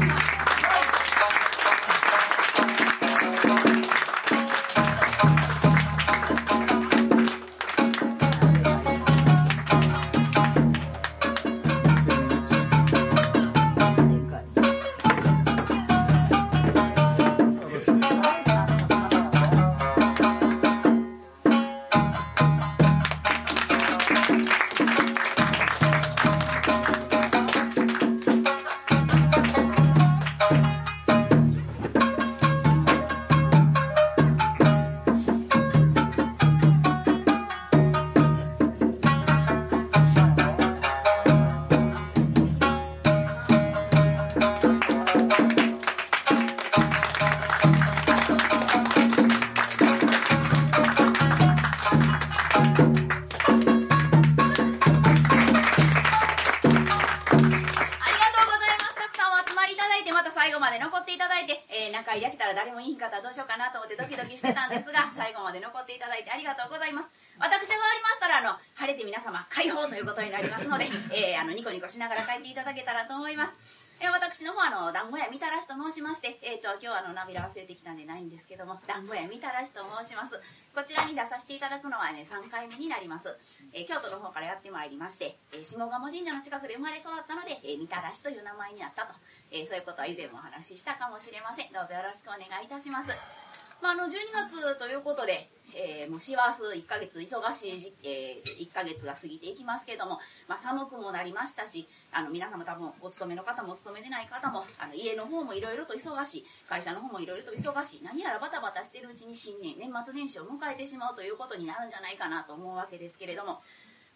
[72.05, 73.57] ながら帰っていただけたらと思います。
[74.01, 80.37] え、私の方あの団子屋みたらしと申しまして、えーと、今日はあの涙忘れてきたんでないんですけども団子屋みたらしと申します。
[80.75, 83.31] こちらに出させていただくのはね3回目になります、
[83.73, 89.15] えー、京都の方からやってまいりまして、えー、下鴨神社の近くで生まれ育ったので、えー、みたらしという名前になったと、
[89.53, 91.73] えそういうことは以前もお話ししたかもしれません。
[91.73, 93.44] どうぞよろしくお願いいたします。
[93.85, 113.61] まあ、あの12月ということで、えー、もう師走1ヶ月忙しいえー、1ヶ月が過ぎていきますけれども、まあ、寒くもなりましたしあの皆様多分お勤めの方もお勤めでない方もあの家の方もいろいろと忙しい会社の方もいろいろと忙しい何やらバタバタしてるうちに新年年末年始を迎えてしまうということになるんじゃないかなと思うわけですけれども。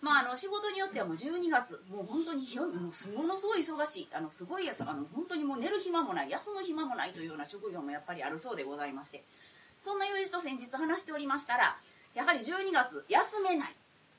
[0.01, 9.25] まあ、あの仕事によってはもう12月もう本当にもうものすごい忙しいあのすごいあの本当にもう寝る暇もない休む暇もないというような職業もやっぱりあるそうでございまして
[9.83, 11.77] そんな友人と先日話しておりましたら
[12.15, 13.75] やはり12月休めない。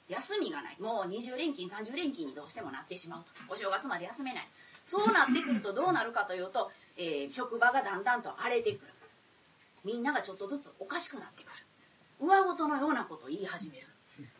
[0.08, 0.78] 休みがない。
[0.80, 3.54] もう20連勤30連勤にどうしてもなってしまうと。
[3.54, 4.48] お正月まで休めない。
[4.88, 8.92] そうなってくるとどうなるかというと、えー、職場がだんだんと荒れてくる。
[9.86, 12.28] みんながちょっとずつおかしくなってくる。
[12.28, 13.88] 上事のようなことを言い始める。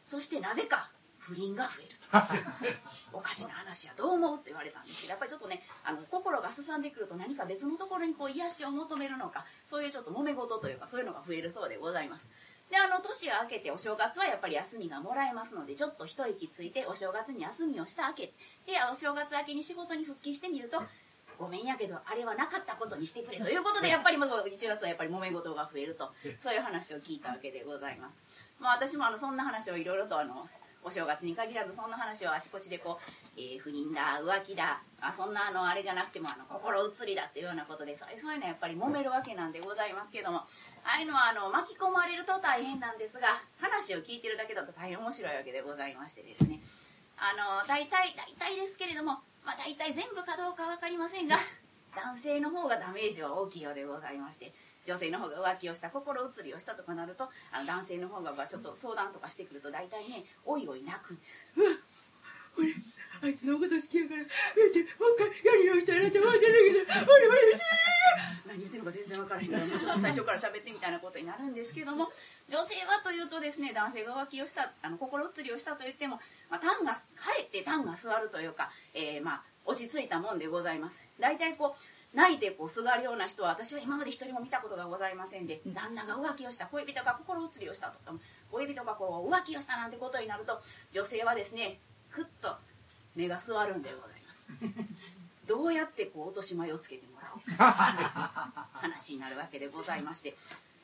[0.06, 1.99] そしてなぜか不倫が増える。
[3.14, 12.28] おかしな話やどう思うって言われたんですけどやっぱりちょっとねあの心がすさんでくると何か別のところにこう癒しを求めるのかそういうちょっと揉め事というかそういうのが増えるそうでございます
[12.70, 18.24] であの年が明けてお正月はやっぱり休みがもらえますのでちょっと一息ついてお正月に休みをした明け
[18.66, 20.82] でお正月明けに仕事に復帰してみると
[21.40, 26.12] ごめんやけどあれはなかったことにしてくれということでやっぱりもう1月はやっぱり揉め事が増えると
[26.44, 28.14] そういう話を聞いたわけでございます。
[28.60, 30.50] まあ、私もあのそんな話をいろいろとあの
[30.84, 40.48] お正月に限らずそんな話をあちこちでこう、えー、不倫だ浮気だあそんなあのあれじゃなくてもあの心移りだっていうようなことでそういうのはやっぱり揉めるわけなんでございますけども
[40.84, 46.62] ああいうのはあの巻き込まれると大変なんですが話を聞いてるだけだと大変面白いわけでございましてですね。
[47.20, 51.40] あの大体大体ですけれども、まあ、大体全部かどうか分かりませんが
[51.94, 54.54] 男性の方がダメージは大きいようでございまして
[54.86, 61.48] 女性の方が浮気をした心移りをしたとかなるとあの男性の方がちょっと相談とかしてくると大体ねおいおい泣くんです。
[62.58, 62.74] 俺
[63.22, 64.88] あいつのこと好きやから、もう一
[65.18, 67.38] 回やり直したいなって思ってるけど、俺俺
[68.48, 72.10] 何言ってるのか全然分からへんから、もうちょっと最初から喋ってみたいなことになるんですけども、
[72.48, 77.00] 女性はというとですね、男性が浮気をした、あの心移りをしたと言っても、まあ、タンが、か
[77.38, 81.04] えってタンが座るというか、えー、まあ、落ち着いたもんでございます。
[81.20, 88.18] 大体こう、泣いてこうすがるような人は私は今まで一人も見たことがございませんで旦那が浮気をした恋人が心移りをしたとか
[88.52, 90.60] 恋人がこう浮気をしたなんてことになると
[90.92, 91.80] 女性はですね
[92.12, 92.56] くっと
[93.16, 94.90] 目が座るんでございます。
[95.46, 98.70] どうやってこう落とし前をつけてもらおうか。
[98.74, 100.36] 話になるわけでございまして、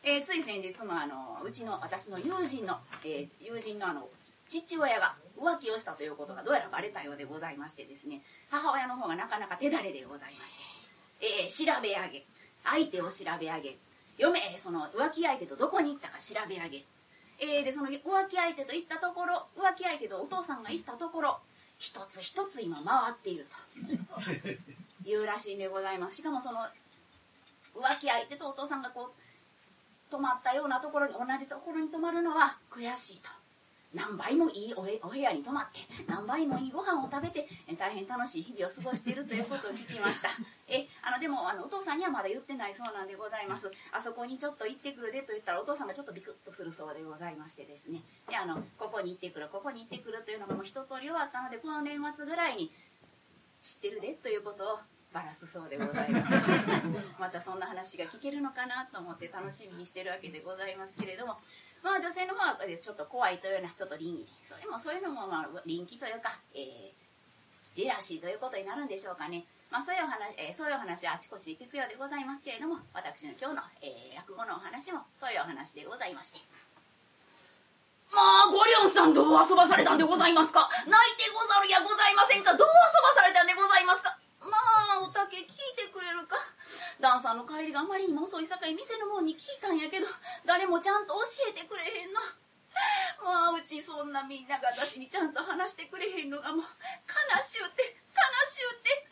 [0.03, 4.09] えー、つい先日もあのうちの私の友人の、えー、友人のあの
[4.49, 10.74] 父親が浮気をしたということがどうやらバレたようでございましてですね母親の方がなかなか手だれでございまして、
[11.25, 12.25] えー、調べ上げ。
[12.63, 13.77] 相手を調べ上げ。
[14.17, 16.85] 嫁その浮気相手とどこに行ったか調べ上げ。
[17.39, 21.39] えー、でその浮気相手と行ったところ浮気相手とお父さんが行ったところ
[21.77, 25.09] 一つ一つ今回っていると。
[25.09, 26.17] いうらしいんでございます。
[26.17, 26.59] しかもその
[27.75, 33.29] 浮気相手とお父さんがこう泊まったようなところに同じところに泊まるのは悔しいと。
[33.93, 40.29] 何倍もいいお部屋に泊まって何倍もいいご飯を食べて大変楽しい日々を過ごしているということを聞きました。
[40.67, 43.71] えあのでもあのお父さんにはまだ言ってないそうなんでございます。
[43.91, 48.01] あそこにちょっと行ってくるでと言ったらお父さんがちょっとビクッとするそうでございましてですね。
[48.27, 52.71] であのここに行ってくるここに行ってくるというのがもう一通り終わったのでこの年末ぐらいに
[53.61, 54.79] 知ってるでということを
[55.13, 56.33] バラすそうでございます。
[57.19, 61.37] またそんな話が聞けるのかなと思って楽しみにしてるわけでございますけれども。
[61.83, 64.27] まあ女性の方はちょっと怖いというようなちょっと倫理。
[64.43, 66.91] それもそういうのもまあ臨機というか、えー、
[67.75, 69.45] ジェラシーということになるんでしょうかね。
[69.75, 76.39] まあそういうお話、えー、そういうお話はあちこちで聞くようでございますけれども、私の今日の、えー、落語のお話もそういうお話でございまして。
[78.07, 80.71] まあ、ごりょんさんどう遊ばされたんでございますか？
[80.87, 82.55] 泣いてござるやございませんか？
[82.55, 84.15] どう遊ばされたんでございますか？
[84.47, 84.55] ま
[84.95, 86.39] あ、おたけ聞いてくれるか？
[87.03, 90.07] ダンサーの帰りがあまりにも遅いさかい店の方に聞いたんやけど
[90.47, 92.23] 誰もちゃんと教えてくれへんの。
[93.19, 96.71] まあうちそんなみんなが私にちゃんと話してくれへんのがもう
[97.11, 98.23] 悲しゅうて悲
[98.55, 99.04] しゅうて。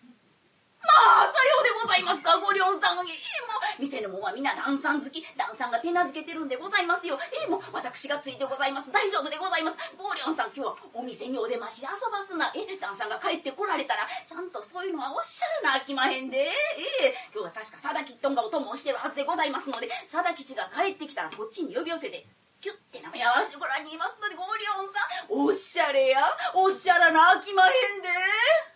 [0.93, 3.01] まあ、さようでございますか、ごりょんさん。
[3.09, 3.17] ええ
[3.49, 5.25] もう、店のもんは皆旦さん好き。
[5.35, 7.17] 旦さんが手なずけてるんでございますよ。
[7.33, 8.91] ええもう、私がついてございます。
[8.91, 9.77] 大丈夫でございます。
[9.97, 12.53] ごりょんさん、今日はお店にお出ましで遊ばすな。
[12.53, 16.37] ええ、旦さんが帰ってこられたら、ちゃんとそういうのはおっしゃらなあきまへんで。
[16.37, 16.53] え
[17.01, 22.25] え、今日は確か佐田吉トがお供をしてるはずでございますので、佐田吉が帰ってきたらこっちに呼び寄せて、
[22.61, 26.21] キュッて舐め合わせてごらんにいますので、ごりょんさん、おっしゃれや、
[26.53, 28.72] おっしゃらなあきまへんで。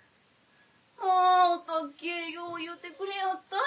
[0.99, 3.57] もうお、たっけよう言うてくれやった。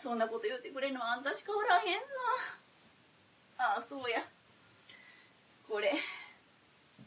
[0.00, 2.00] そんなこと言うてくれんのはあんたしかおらへんの。
[3.58, 4.24] ああ、そうや。
[5.68, 5.94] これ、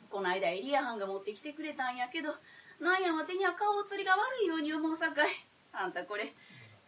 [0.09, 2.35] こないだエリア班が持ってきてくれたんやけど、
[2.79, 5.29] なんやわてには顔つりが悪いように思うさかい。
[5.73, 6.33] あんたこれ、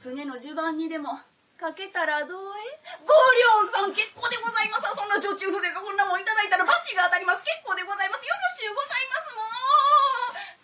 [0.01, 1.19] 常の序盤にでも、
[1.57, 2.61] かけたらどうえ？
[3.01, 10.16] ゴリョンさん結構でございますそんな女中風情がこんなもんいただいたら罰が当たります結構でございますよろしゅうございますもう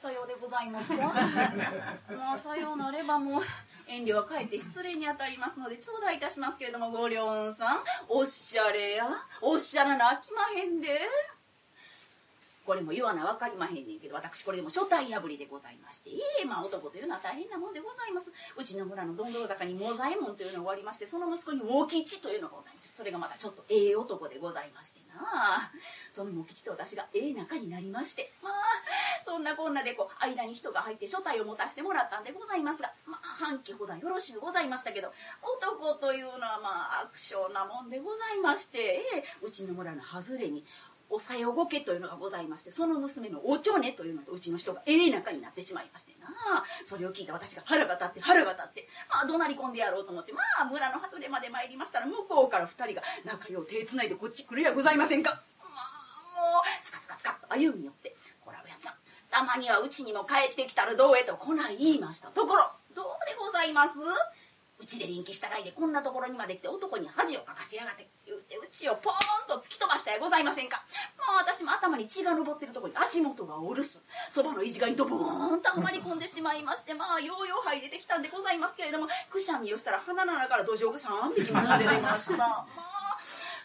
[0.04, 0.98] さようでございますか。
[2.14, 3.44] まあさようなればもう
[3.88, 7.84] 遠慮はかえって失礼に当たりますので頂戴いたしますけれどもゴリョンさん。
[8.10, 9.08] おっしゃれや。
[9.40, 11.00] おっしゃらなあきまへんで。
[12.66, 16.10] これも言わな分かりまへんねんけど私これでも初体破りでございまして。
[16.10, 18.30] ええまあ男というのは大変なもんでございます。
[18.58, 25.72] うちの村のどんどろ坂にモザイモンというのがおりましてその息子に大吉というのがございましてそれがまたちょっとええ男でございましてな
[26.14, 28.54] その大吉と私がええ仲になりましてまあ
[29.26, 40.64] そんなこんなでこう間に人が入って初体を持たせてもらったんでございますがまあ半期ほどよろしゅうございましたけど男というのはまあ悪性なもんでございましてええうちの村の外れに
[41.10, 46.28] おさよごけというのがございましてその娘のおちょねというのとうちの人がええ仲になってしまいましてな
[46.88, 55.44] それを聞いた私が腹が立って腹が立ってまあ怒鳴り込んでやろうと思ってまあ村の外れまで参りましたら向こうから二人が仲良う手つないでこっち来るやございませんか。
[56.84, 58.94] つかつかつかと歩み寄って「こらおやさん。
[59.30, 62.30] たまにはうちにも帰ってきたらどうへ」とこない言いました。
[62.30, 63.98] ところどうでございます
[64.80, 68.08] うちで臨機したらいでこんなところにまで来て男に恥をかかせやがって。
[68.26, 70.84] 言うてうちをポーンと突き飛ばしたやございませんか
[71.18, 82.38] まあ私も頭に血が上ってるところに足元がおるすそばの意地がにドボーンとはまり込んでしまいましてまあようようはい出てきたんでございますけれどもくしゃみをしたら鼻の中から土壌が3匹まで出てました。
[82.38, 82.93] まあ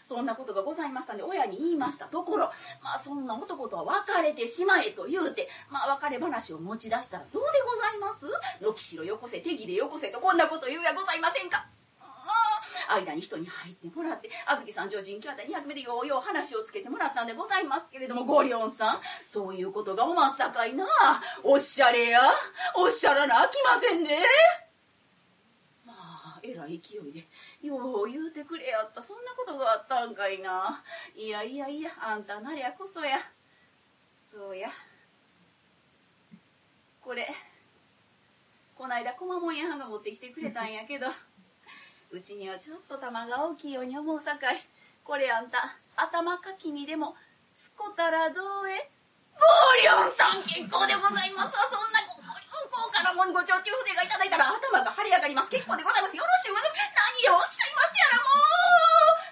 [0.09, 2.05] そんなことがございましたんで親に言いました。
[2.05, 8.25] ところまあそんな男とは別れてしまえと言うてまあ別れ話を持ち出したらどうでございます？
[8.59, 11.67] ロキシロよこせ手切れよこせとこんなこと言うやございませんか。
[12.89, 20.87] 間に人に入ってもらってあずきさん上人兄弟に初めてようよう話をつけてもらったんでございますけれどもゴリオンさんそういうことがおまっさかいな。
[21.43, 22.21] おっしゃれや。
[22.75, 24.17] おっしゃらなあきませんね
[25.85, 27.27] まあえらい勢いで
[27.61, 29.03] よう言うてくれやった。
[29.03, 30.83] そんなことがあったんかいな。
[31.15, 33.19] いやいやいやあんたなりゃこそや。
[34.31, 34.69] そうや。
[37.01, 37.27] これ
[38.75, 41.07] こないだ駒門屋はんが持ってきてくれたんやけど
[42.11, 44.57] うちにはちょっと玉が大きいように思うさかい。
[45.03, 47.15] これあんた頭かきにでも
[47.57, 48.89] つこたらどうえ
[49.35, 51.67] ゴーリョンさん結構でございますわ。
[51.69, 51.99] そんな
[52.79, 55.51] ゴーリョン高価なもんご長中筆がいただいたら頭が晴れ上がります。
[55.51, 56.15] 結構でございます。
[56.15, 56.87] よろしゅうございます
[57.27, 58.31] 何をおっしゃいますやらも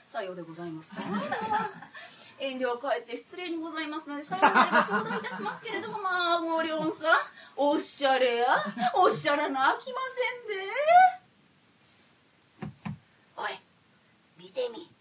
[0.04, 0.08] う。
[0.12, 1.00] さようでございますか。
[2.39, 7.18] 遠慮をかえって失礼にございますので最後までご頂戴いたしますけれどもまあゴーリョンさん。
[7.56, 8.64] おっしゃれや。
[8.93, 10.00] おっしゃらなあきま
[12.60, 12.72] せんで。
[13.38, 13.60] おい
[14.38, 14.91] 見てみ。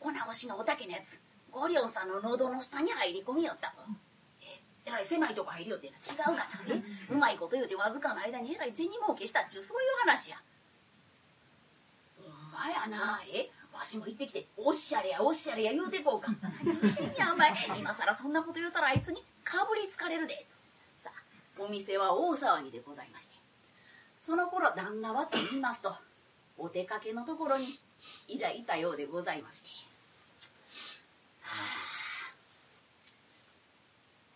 [0.00, 1.18] お直しのおたけのやつ。
[1.50, 3.74] ゴリオンさんの喉の下に入り込みよった。
[3.78, 4.05] え
[4.86, 9.42] えらい狭いとこ入りよって違うかなえうまいこと言うてわずかの間にえらい銭儲けした。
[9.42, 10.40] っちゅうそういう話や。
[12.22, 13.20] ほんまやな。
[13.32, 16.30] えわしも行ってきておっしゃれやおっしゃれや言うてこうか。
[16.30, 17.52] いやお前。
[17.78, 20.46] 今さらそんなこと言うたらあいつにかぶりつかれるで。
[21.02, 23.36] さあお店は大騒ぎでございまして。
[24.22, 25.94] その頃旦那はと言いますと
[26.58, 27.78] お出かけのところに
[28.28, 29.68] いらいたようでございまして。
[31.42, 31.95] はあ、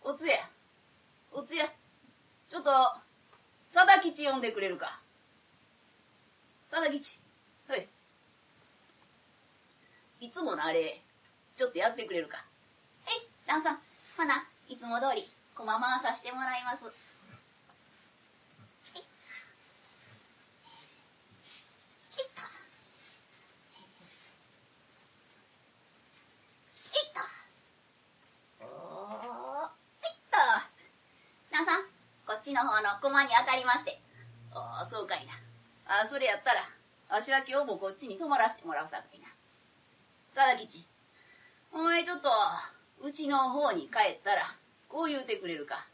[0.03, 0.49] おつや、
[1.31, 1.71] おつや、
[2.49, 2.71] ちょっと、
[3.71, 4.99] 佐田吉呼んでくれるか。
[6.71, 7.19] 佐田吉、
[7.67, 7.87] はい。
[10.19, 10.99] いつものあれ、
[11.55, 12.37] ちょっとやってくれるか。
[13.05, 13.79] はい、旦さん、
[14.17, 16.85] ほな、いつも通り、こま回さしてもらいます。
[32.51, 33.99] ちの方の駒に当たりまして
[34.51, 35.33] ああそうかいな
[35.87, 36.67] あそれやったら
[37.15, 39.27] わしは今日もこっちに泊まらせてもらうさかいな
[40.35, 40.85] 佐田吉
[41.71, 42.29] お前ちょっと
[43.01, 44.55] うちの方に帰ったら
[44.89, 45.87] こう言うてくれるか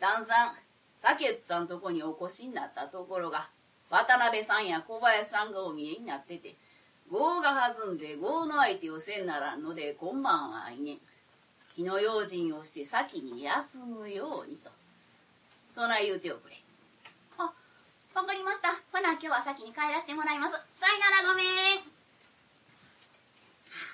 [0.00, 0.68] 旦さん
[1.02, 3.48] 竹内さんとこにお越しになったところが、
[3.88, 6.54] 渡辺さんや小林さんがお見えになってて、
[7.10, 10.98] 業が弾んで業の相手をせんならんので、今晩はいねん。
[11.74, 14.70] 火の用心をして先に休むようにと。
[15.78, 16.58] そない言うておくれ。
[17.38, 18.74] あ、わかりました。
[18.90, 20.58] ほな今日は先に帰らせてもらいます。
[20.58, 20.58] さ
[20.90, 21.46] いならごめん。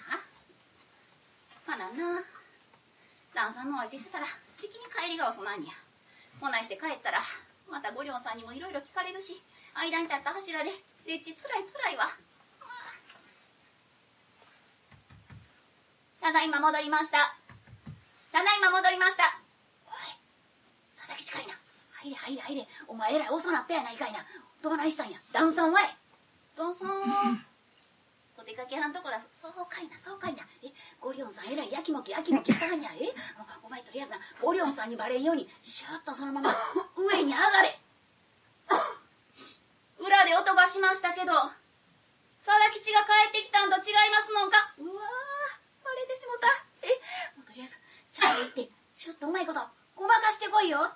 [0.09, 0.25] はあ、
[1.69, 2.25] ほなな。
[3.35, 4.25] 旦さんの相手してたら、
[4.57, 5.77] じきに帰りが遅なんや。
[6.41, 7.21] ほなして帰ったら、
[7.69, 9.43] また五両さんにもいろいろ聞かれるし、
[9.75, 10.71] 間に立った柱で、
[11.05, 12.09] でっちつらいつらいわ。
[16.23, 17.37] ただいま戻りました。
[18.33, 19.37] ただいま戻りました。
[19.85, 20.17] おい、
[20.97, 21.64] 佐々木近いな。
[22.05, 22.69] 入れ入れ入れ。
[22.87, 24.21] お前えらい遅なったやないかいな。
[24.63, 25.19] どうないしたんや。
[25.33, 25.97] 旦さんはい。
[26.57, 27.47] 旦さん。
[28.37, 29.21] お出かけはんとこだ。
[29.41, 30.45] そうかいな、そうかいな。
[30.63, 30.69] え、
[31.01, 32.91] ゴリオンさんえらいやきもきやきもきしたんや。
[32.93, 33.15] え
[33.63, 36.55] お前とりあえずな、ゴリオンさんにバレんように、シューッとそのまま
[36.97, 37.81] 上に上がれ。
[39.99, 41.33] 裏で音がしましたけど、
[42.45, 46.49] 佐々吉が帰ってきたんと違いますのんかうわー、バレてしもた。
[46.83, 46.89] え、
[47.37, 47.79] もうとりあえず、
[48.13, 49.61] ちゃんと行って、シュッとうまいこと、
[49.97, 50.93] ごまかしてこいよ。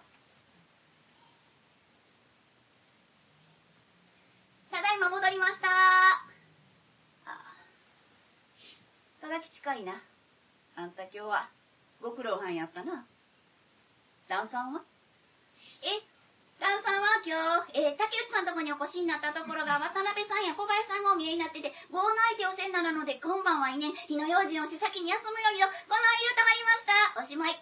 [4.79, 5.67] ただいま戻りました。
[5.67, 6.23] あ
[9.19, 9.99] 佐々吉かいな。
[10.79, 11.51] あんた今日は、
[12.01, 13.03] ご苦労はんやったな。
[14.29, 14.83] 旦さんは？
[15.83, 15.99] え、
[16.63, 27.19] 旦さんは今日、えー、竹内さんとこにお越しになったところが、渡辺さんや小林さんがお見えになってて、業の相手をせんなので、今晩はいね、火の用心をして先に休むようにと、こない言うたはりました。
[27.19, 27.59] おしまい。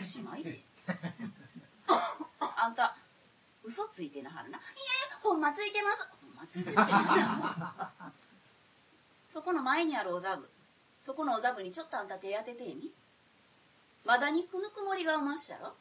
[0.00, 0.42] おしまい？
[0.42, 0.64] で。
[2.40, 2.96] あんた、
[3.62, 4.56] 嘘ついてなはるな。
[4.56, 4.62] い
[5.12, 6.08] え、ほんまついてます。
[9.32, 10.48] そこの前にあるお座布。
[11.04, 12.90] そこのお座布にちょっとあんた手当ててえに。
[14.04, 15.72] まだ肉ぬくもりがうまっしゃろ。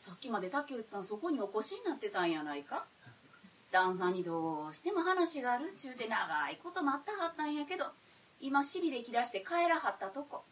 [0.00, 2.84] さっきまで竹内さんそこにお越しになってたんやないか。
[3.70, 7.86] 旦さんにどうしても話があるっちゅうて長いこと待ったはったんやけど。
[8.40, 10.42] 今尻で切らして帰らはったとこ。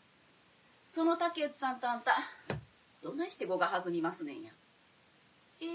[0.88, 2.12] その竹内さんとあんた
[3.02, 4.50] どないして語が弾みますねんや。
[5.60, 5.68] ええ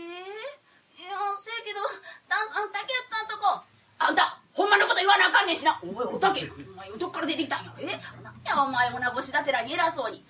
[0.98, 1.80] いやせやけど
[2.26, 3.62] 旦さん竹内さんとこ。
[4.00, 5.80] あんたほんまのこと言わなあかんねんしな。
[5.86, 7.74] おいおたけお前どっから出てきたんや。
[7.78, 7.86] え？
[8.26, 10.26] なんやお前女腰だてらに偉そうに。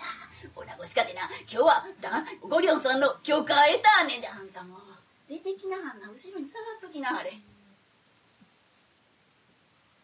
[0.56, 1.32] 女腰かてな。
[1.48, 4.28] 今日はだゴリオンさんの許可得たねんで。
[4.28, 4.76] あんたも
[5.30, 6.12] 出てきなはんな。
[6.12, 7.40] 後ろに下がっときなはれ。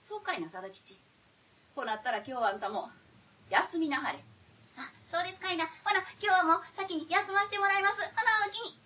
[0.08, 0.98] そうかいな貞吉。
[1.76, 2.90] ほなったら今日はあんたも
[3.50, 4.24] 休みなはれ。
[4.78, 5.68] あそうですかいな。
[5.84, 7.98] ほな今日はもう先に休ませてもらいます。
[7.98, 8.80] ほなおきに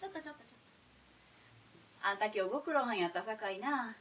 [0.00, 2.08] ちょっとちょっとちょっと。
[2.08, 3.94] あんた今日ご苦労はんやったさかいな。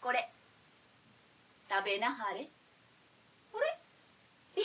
[0.00, 0.30] これ。
[1.68, 2.46] 食べなはれ。
[2.46, 3.78] あれ？
[4.54, 4.62] え？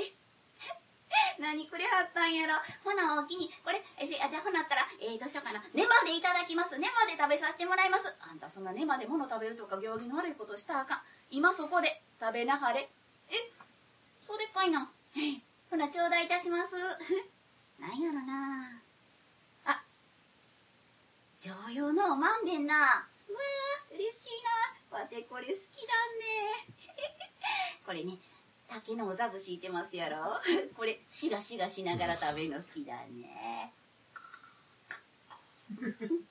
[0.00, 0.16] え？
[1.38, 2.54] 何くれはったんやろ？
[2.82, 3.52] ほなおおきに。
[3.62, 3.84] これ？
[3.98, 5.62] えせあじゃあほなったらえー、どうしようかな。
[5.74, 6.78] 根までいただきます。
[6.78, 8.08] 根まで食べさせてもらいます。
[8.22, 11.02] あんたそんな根まで物食べるとか行儀の悪いことしたらあかん。
[11.30, 12.00] 今そこで。
[12.18, 12.88] 食べなはれ。
[13.28, 13.34] え？
[14.26, 14.90] そうでっかいな。
[15.68, 16.74] ほな頂戴いたします。
[17.80, 18.82] なんやろな。
[19.64, 19.82] あ
[21.40, 22.74] 常用のおまんべんな。
[22.74, 24.28] うわー嬉しい
[24.90, 24.98] な。
[24.98, 26.74] わてこれ好きだね。
[27.86, 28.18] これね
[28.68, 30.40] 竹のおざぶ敷いてますやろ。
[30.76, 33.72] これしがしがしながら食べるの好きだね。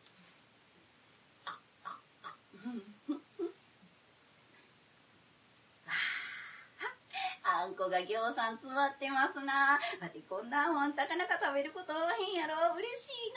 [7.59, 9.75] あんこがぎょうさん詰まってますな。
[9.99, 12.71] わてこんなもんなかなか食べることおへんやろ。
[12.79, 13.35] 嬉しい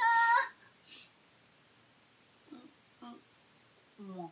[2.54, 2.62] な。
[3.98, 4.30] うんうん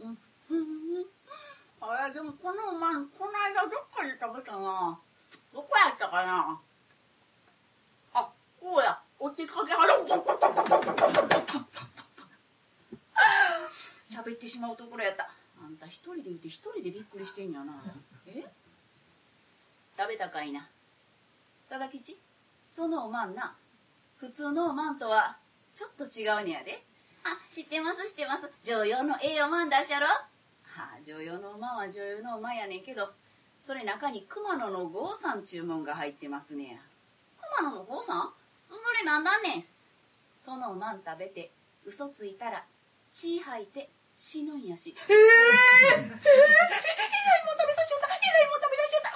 [0.00, 0.16] うん。
[0.48, 0.54] う
[1.02, 1.04] ん
[1.82, 4.98] あれでもこのおまんこの間どっかで食べたな。
[5.52, 6.58] どこやったかな。
[8.14, 8.98] あこうや。
[9.20, 9.92] 落ちかけはる。
[14.10, 15.28] 喋ってしまうところやった。
[15.62, 17.74] あんた一人でいて一人でびっくりしてんやな。
[20.14, 20.68] べたかいな。
[21.68, 22.16] 佐々吉？
[22.70, 23.56] そのおまんな。
[24.16, 25.36] 普通のおまんとは
[25.74, 26.84] ちょっと違うねやで。
[27.24, 28.48] あ知ってます知ってます。
[28.62, 30.06] 常用の栄養まんだしゃろ？
[30.06, 30.22] は
[30.76, 33.10] あ常用の馬は常用の馬やねんけど
[33.62, 36.78] それ中に熊野の郷さん注文が入ってますねや。
[37.58, 38.32] 熊野の郷さん？
[38.70, 39.64] それなんだねん？
[40.44, 41.50] そのおまん食べて
[41.84, 42.64] 嘘ついたら
[43.12, 44.94] 血吐いて死ぬんやし。
[45.08, 46.22] ええええええらいもん食
[47.66, 49.10] べさしよったえらいもん食べさしよった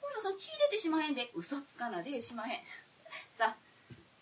[0.00, 2.58] これさ血出てしまへんで嘘つかなでしまへん。
[3.38, 3.56] さあ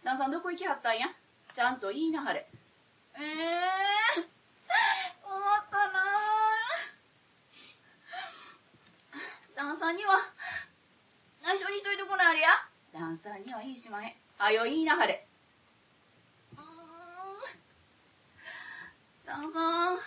[0.05, 1.07] 旦さんどこ行きはったんや？
[1.55, 2.47] ちゃんと言いなはれ。
[3.17, 4.25] ええー、
[5.25, 6.05] 困ったな。
[9.57, 10.31] 旦さんには
[11.43, 12.49] 内緒にしといてこなあれや？
[12.93, 14.13] 旦さんには言いしまへん。
[14.37, 15.27] はよ言いなはれ。
[16.55, 16.65] うーん。
[19.25, 19.99] 旦さん。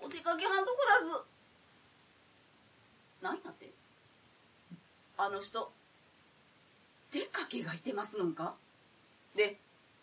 [0.00, 1.31] お出かけはんとこだす。
[3.22, 3.70] 何やって？
[5.16, 5.72] あの人。
[7.12, 8.54] 出かけがいてますのんか？
[9.36, 9.58] で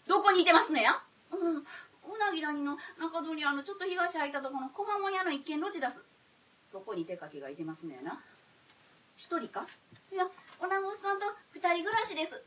[0.07, 1.01] どこにいてますねや？
[1.32, 1.57] うん。
[1.57, 5.99] うなぎ谷の中通りあのちょっと東入ったところの小間物屋の一軒路地出す。
[6.72, 8.20] そこに出かけがいてますねやな。
[9.17, 9.67] 一人か？
[10.11, 10.26] いや
[10.59, 12.41] おなごさんと二人暮らしです。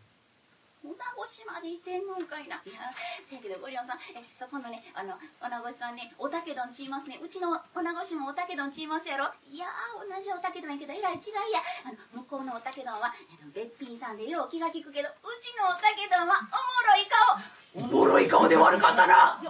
[0.85, 2.81] おなごしまでいてんのんかいないや
[3.25, 7.19] せやけどごりょんさんえそこのねあのおなごさんねおたけどんちいますね。
[7.23, 9.33] うちのおなごしもおたけどんちいますやろ？
[9.49, 11.63] いやー同じおたけどんやけどえらい違いや。
[11.85, 17.39] あの向こうのおたけどんはあのべっぴんさんでよう気が利くけどうちのおたけどんはおもろい顔。
[17.75, 19.41] おもろい顔で悪かったな。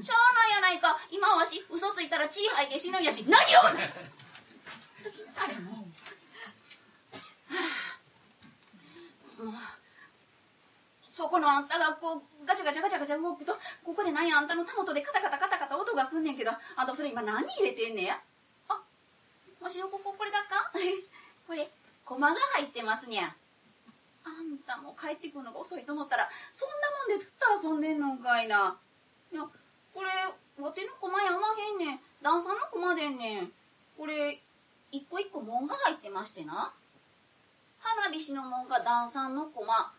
[0.00, 0.98] しゃあないやないか。
[1.10, 3.60] 今わし嘘ついたら血吐いて死ぬんやし何を？
[5.36, 5.86] あれも
[9.40, 9.44] う。
[9.46, 9.54] もう
[11.18, 18.22] そこのあんたがこうガチャガチャガチャガチャ動くとここで何やあんたのたもとでカタカタカタカタ音がすんねんけどあんたそれ今何入れてんねや？
[18.68, 18.78] あ
[19.60, 20.70] わしのこここれだっか？
[21.48, 21.68] これ
[22.04, 23.34] 駒が入ってますにゃ。
[24.24, 26.74] あんたも帰ってくるのが遅いと思ったらそんな
[27.08, 28.78] もんでずっと遊んでんのんかいな。
[29.32, 29.42] いや
[29.92, 30.10] これ
[30.62, 32.00] わての駒やまへんねん。
[32.22, 33.52] 旦さんの駒でんねん。
[33.96, 34.40] これ
[34.92, 36.72] 一個一個門が入ってましてな。
[37.80, 39.92] 花火師の門が旦さんの駒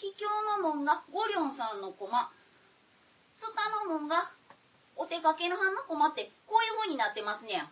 [0.00, 0.24] 桔梗
[0.62, 2.08] の門が五両さんの駒。
[3.36, 4.30] 津田の門が
[4.96, 7.68] お手かけの班の駒ってこういう風になってますねん。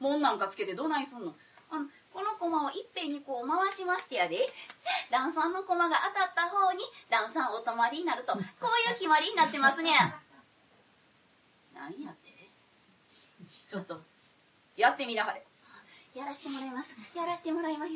[0.00, 1.36] 門なんかつけてどないすんの？
[1.70, 4.50] あのこの駒をいっぺんにこう回しましてやで。
[5.08, 8.42] 旦さんの駒が当たった方に旦さんお泊まりになるとこう
[8.90, 9.94] いう決まりになってますねん。
[11.74, 12.50] 何やって？
[13.70, 14.00] ちょっと
[14.76, 15.46] やってみなはれ。
[16.12, 16.90] やらしてもらいます。
[17.14, 17.92] やらしてもらいます。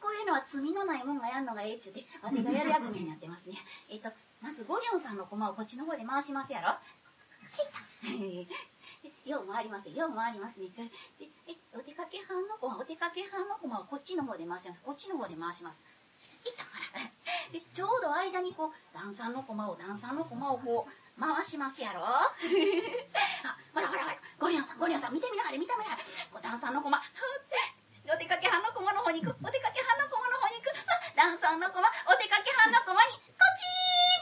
[0.00, 3.56] こういうのは罪のないもんがやんのがええっちゅうてわてがやる役目になってますね。
[3.88, 6.74] えっとまずゴリョンさんの駒をこっちの方で回しますやろ。
[9.24, 10.08] よう回りますよ。
[10.08, 10.68] う回りますね。
[10.68, 10.90] で
[11.46, 14.80] えお出かけ班の駒お出かけ班の駒をこっちの方で回します。
[14.82, 15.84] こっちの方で回します。
[16.44, 17.10] いったから。
[17.52, 22.00] でちょうど間にこう段さんの駒を段さんの駒をこう回しますやろ。
[22.08, 22.32] あ
[23.74, 26.02] ほらほらほらゴリョンさんゴリョンさん見てみなはれ見てみなはれ。
[26.32, 27.04] こう段さんの駒ふっ
[27.48, 27.56] て
[28.10, 29.36] お出かけ班の駒の方に行く。
[29.38, 30.74] お出かけ班の駒の方に行く。
[30.74, 30.82] あ
[31.14, 31.82] 段さんの駒お
[32.18, 33.22] 出かけ班の駒にこ
[33.54, 33.62] ち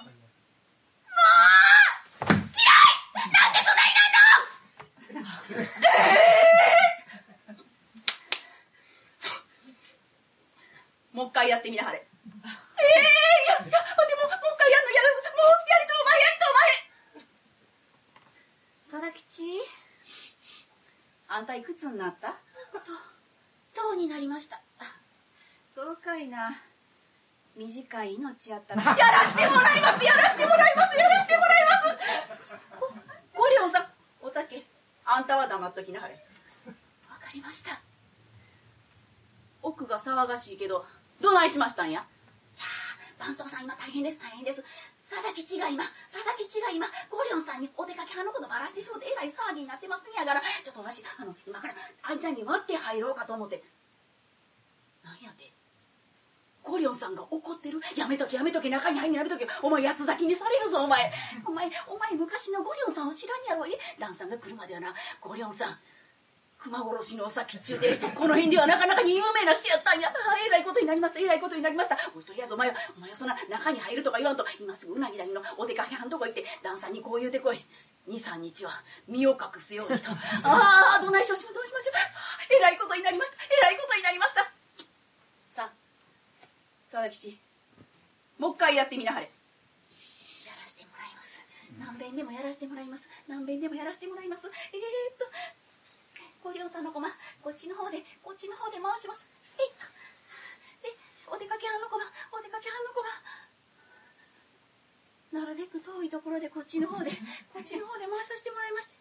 [0.05, 0.13] ーも
[2.29, 2.39] う嫌い。
[3.33, 4.15] なんでそないなん
[11.17, 11.19] の？
[11.19, 11.99] もう一回やってみなはれ。
[11.99, 12.09] ええー、
[12.85, 15.15] いや、いや、でも、もう一回やるの嫌です。
[15.25, 16.61] もう、やりとうまい、やりとうま
[19.03, 19.11] い。
[19.11, 19.43] 貞吉、
[21.27, 22.29] あんたいくつになった？
[22.29, 22.35] と、
[23.83, 24.61] とうになりました。
[24.79, 24.97] あ
[25.75, 26.57] そうかいな。
[27.57, 28.83] 短い命やったら。
[28.97, 31.97] やらしてもらいます、やらしてもらいます、やらしてもらいます。
[33.35, 34.65] ご、ごりょうさん、おたけ、
[35.05, 36.15] あんたは黙っときなはれ。
[37.09, 37.81] わかりました。
[39.63, 40.87] 奥が騒がしいけど、
[41.21, 42.01] どないしましたんや？
[42.01, 44.63] いやー番頭さん今大変です大変です
[45.09, 53.65] 佐々吉が今佐々吉が今ゴリョンさんにお出かけ派のことばらしてしもてえらい騒ぎになってますんやからちょっとわしあの今から間に割って入ろうかと思って。
[55.03, 55.53] なんやて。
[56.63, 57.81] ゴリョンさんが怒ってる。
[57.97, 59.49] やめとけやめとけ中に入んやめとけ。
[59.63, 61.11] お前八つ咲きにされるぞお前。
[61.47, 65.79] お前お前昔のゴリョンさんを知らんやろえダンさんが来るまではなゴリョンさん
[66.59, 70.09] 熊殺しのお先っちゅうでこの辺ではなかなかに有名な人やったんや。
[70.09, 71.97] ああえらいことになりましたえらいことになりました。
[72.17, 74.45] おいとりあえずお前はお前はそんな中に入るとか言わんと。
[74.61, 77.65] 今すぐうなぎ谷のお出かけはんとこ行って旦さんにこう言うてこい。
[78.09, 78.73] 23日は
[79.07, 80.11] 身を隠すようにと。
[80.43, 81.95] ああどないしましょうどうしましょう。
[81.95, 82.01] あ
[82.51, 83.37] えらいことになりました。
[83.45, 84.51] えらいことになりました。
[85.55, 85.71] さあ
[86.91, 87.39] 佐々吉
[88.39, 89.31] もう一回やってみなはれ。
[90.45, 91.41] やらしてもらいます。
[91.79, 93.09] 何遍でもやらしてもらいます。
[93.29, 94.47] 何遍でもやらしてもらいます。
[94.47, 95.25] えー、っと
[96.49, 97.05] ごりょうさんの駒
[97.45, 99.29] こっちの方でこっちの方で回します。
[99.61, 99.85] えいっと。
[100.81, 100.97] で
[101.29, 107.13] お出かけ班の駒お出かけ班の駒なるべく遠いところでこっちの方で
[107.53, 108.97] こっちの方で回させてもらいまして。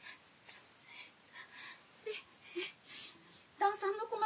[2.03, 2.11] で
[3.55, 4.19] 旦さんの駒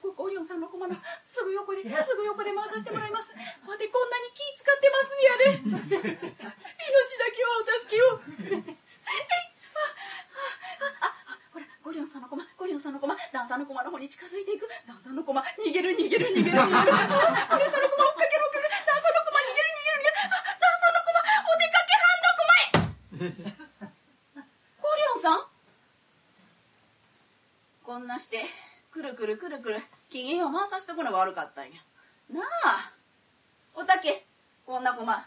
[0.00, 0.96] ごごりょうさんの駒の
[1.28, 3.28] すぐ横ですぐ横で回させてもらいます。
[3.60, 5.60] ほんでこんなに気使ってますにやで。
[6.40, 8.24] 命だけはお助けを
[12.84, 14.68] サーの駒ダンサーの駒の方に近づいていく。
[14.86, 16.44] ダンサーの駒逃げる逃げる逃げる。
[16.44, 18.68] 逃げるあダンサーの駒追っかけろっくる。
[18.68, 20.20] ダンサーの駒逃げる逃げる逃げる。
[20.20, 21.16] あダンサーの駒
[21.48, 23.56] お出かけ半の駒へ。
[24.84, 25.48] コリョンさん？
[27.84, 28.44] こんなして
[28.92, 29.80] くるくるくるくる。
[30.10, 31.80] 機嫌を回さしとくの悪かったんや。
[32.30, 32.92] なあ。
[33.74, 34.26] おたけ
[34.66, 35.24] こんな駒。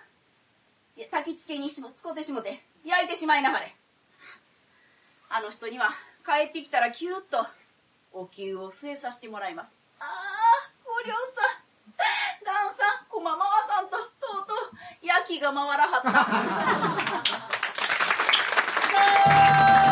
[1.12, 3.74] 焚きつけにしも使うてしもて焼いてしまいなはれ。
[5.30, 5.90] あの人には
[6.28, 7.48] 帰ってきたらキューッと
[8.12, 9.74] お灸を据えさせてもらいます。
[9.98, 10.08] ああ
[10.84, 11.20] ご両さ
[11.64, 11.64] ん。
[12.44, 14.04] 旦さん駒回さんとと
[14.44, 14.58] うとう
[15.06, 16.02] 焼きが回らはっ
[19.82, 19.84] た。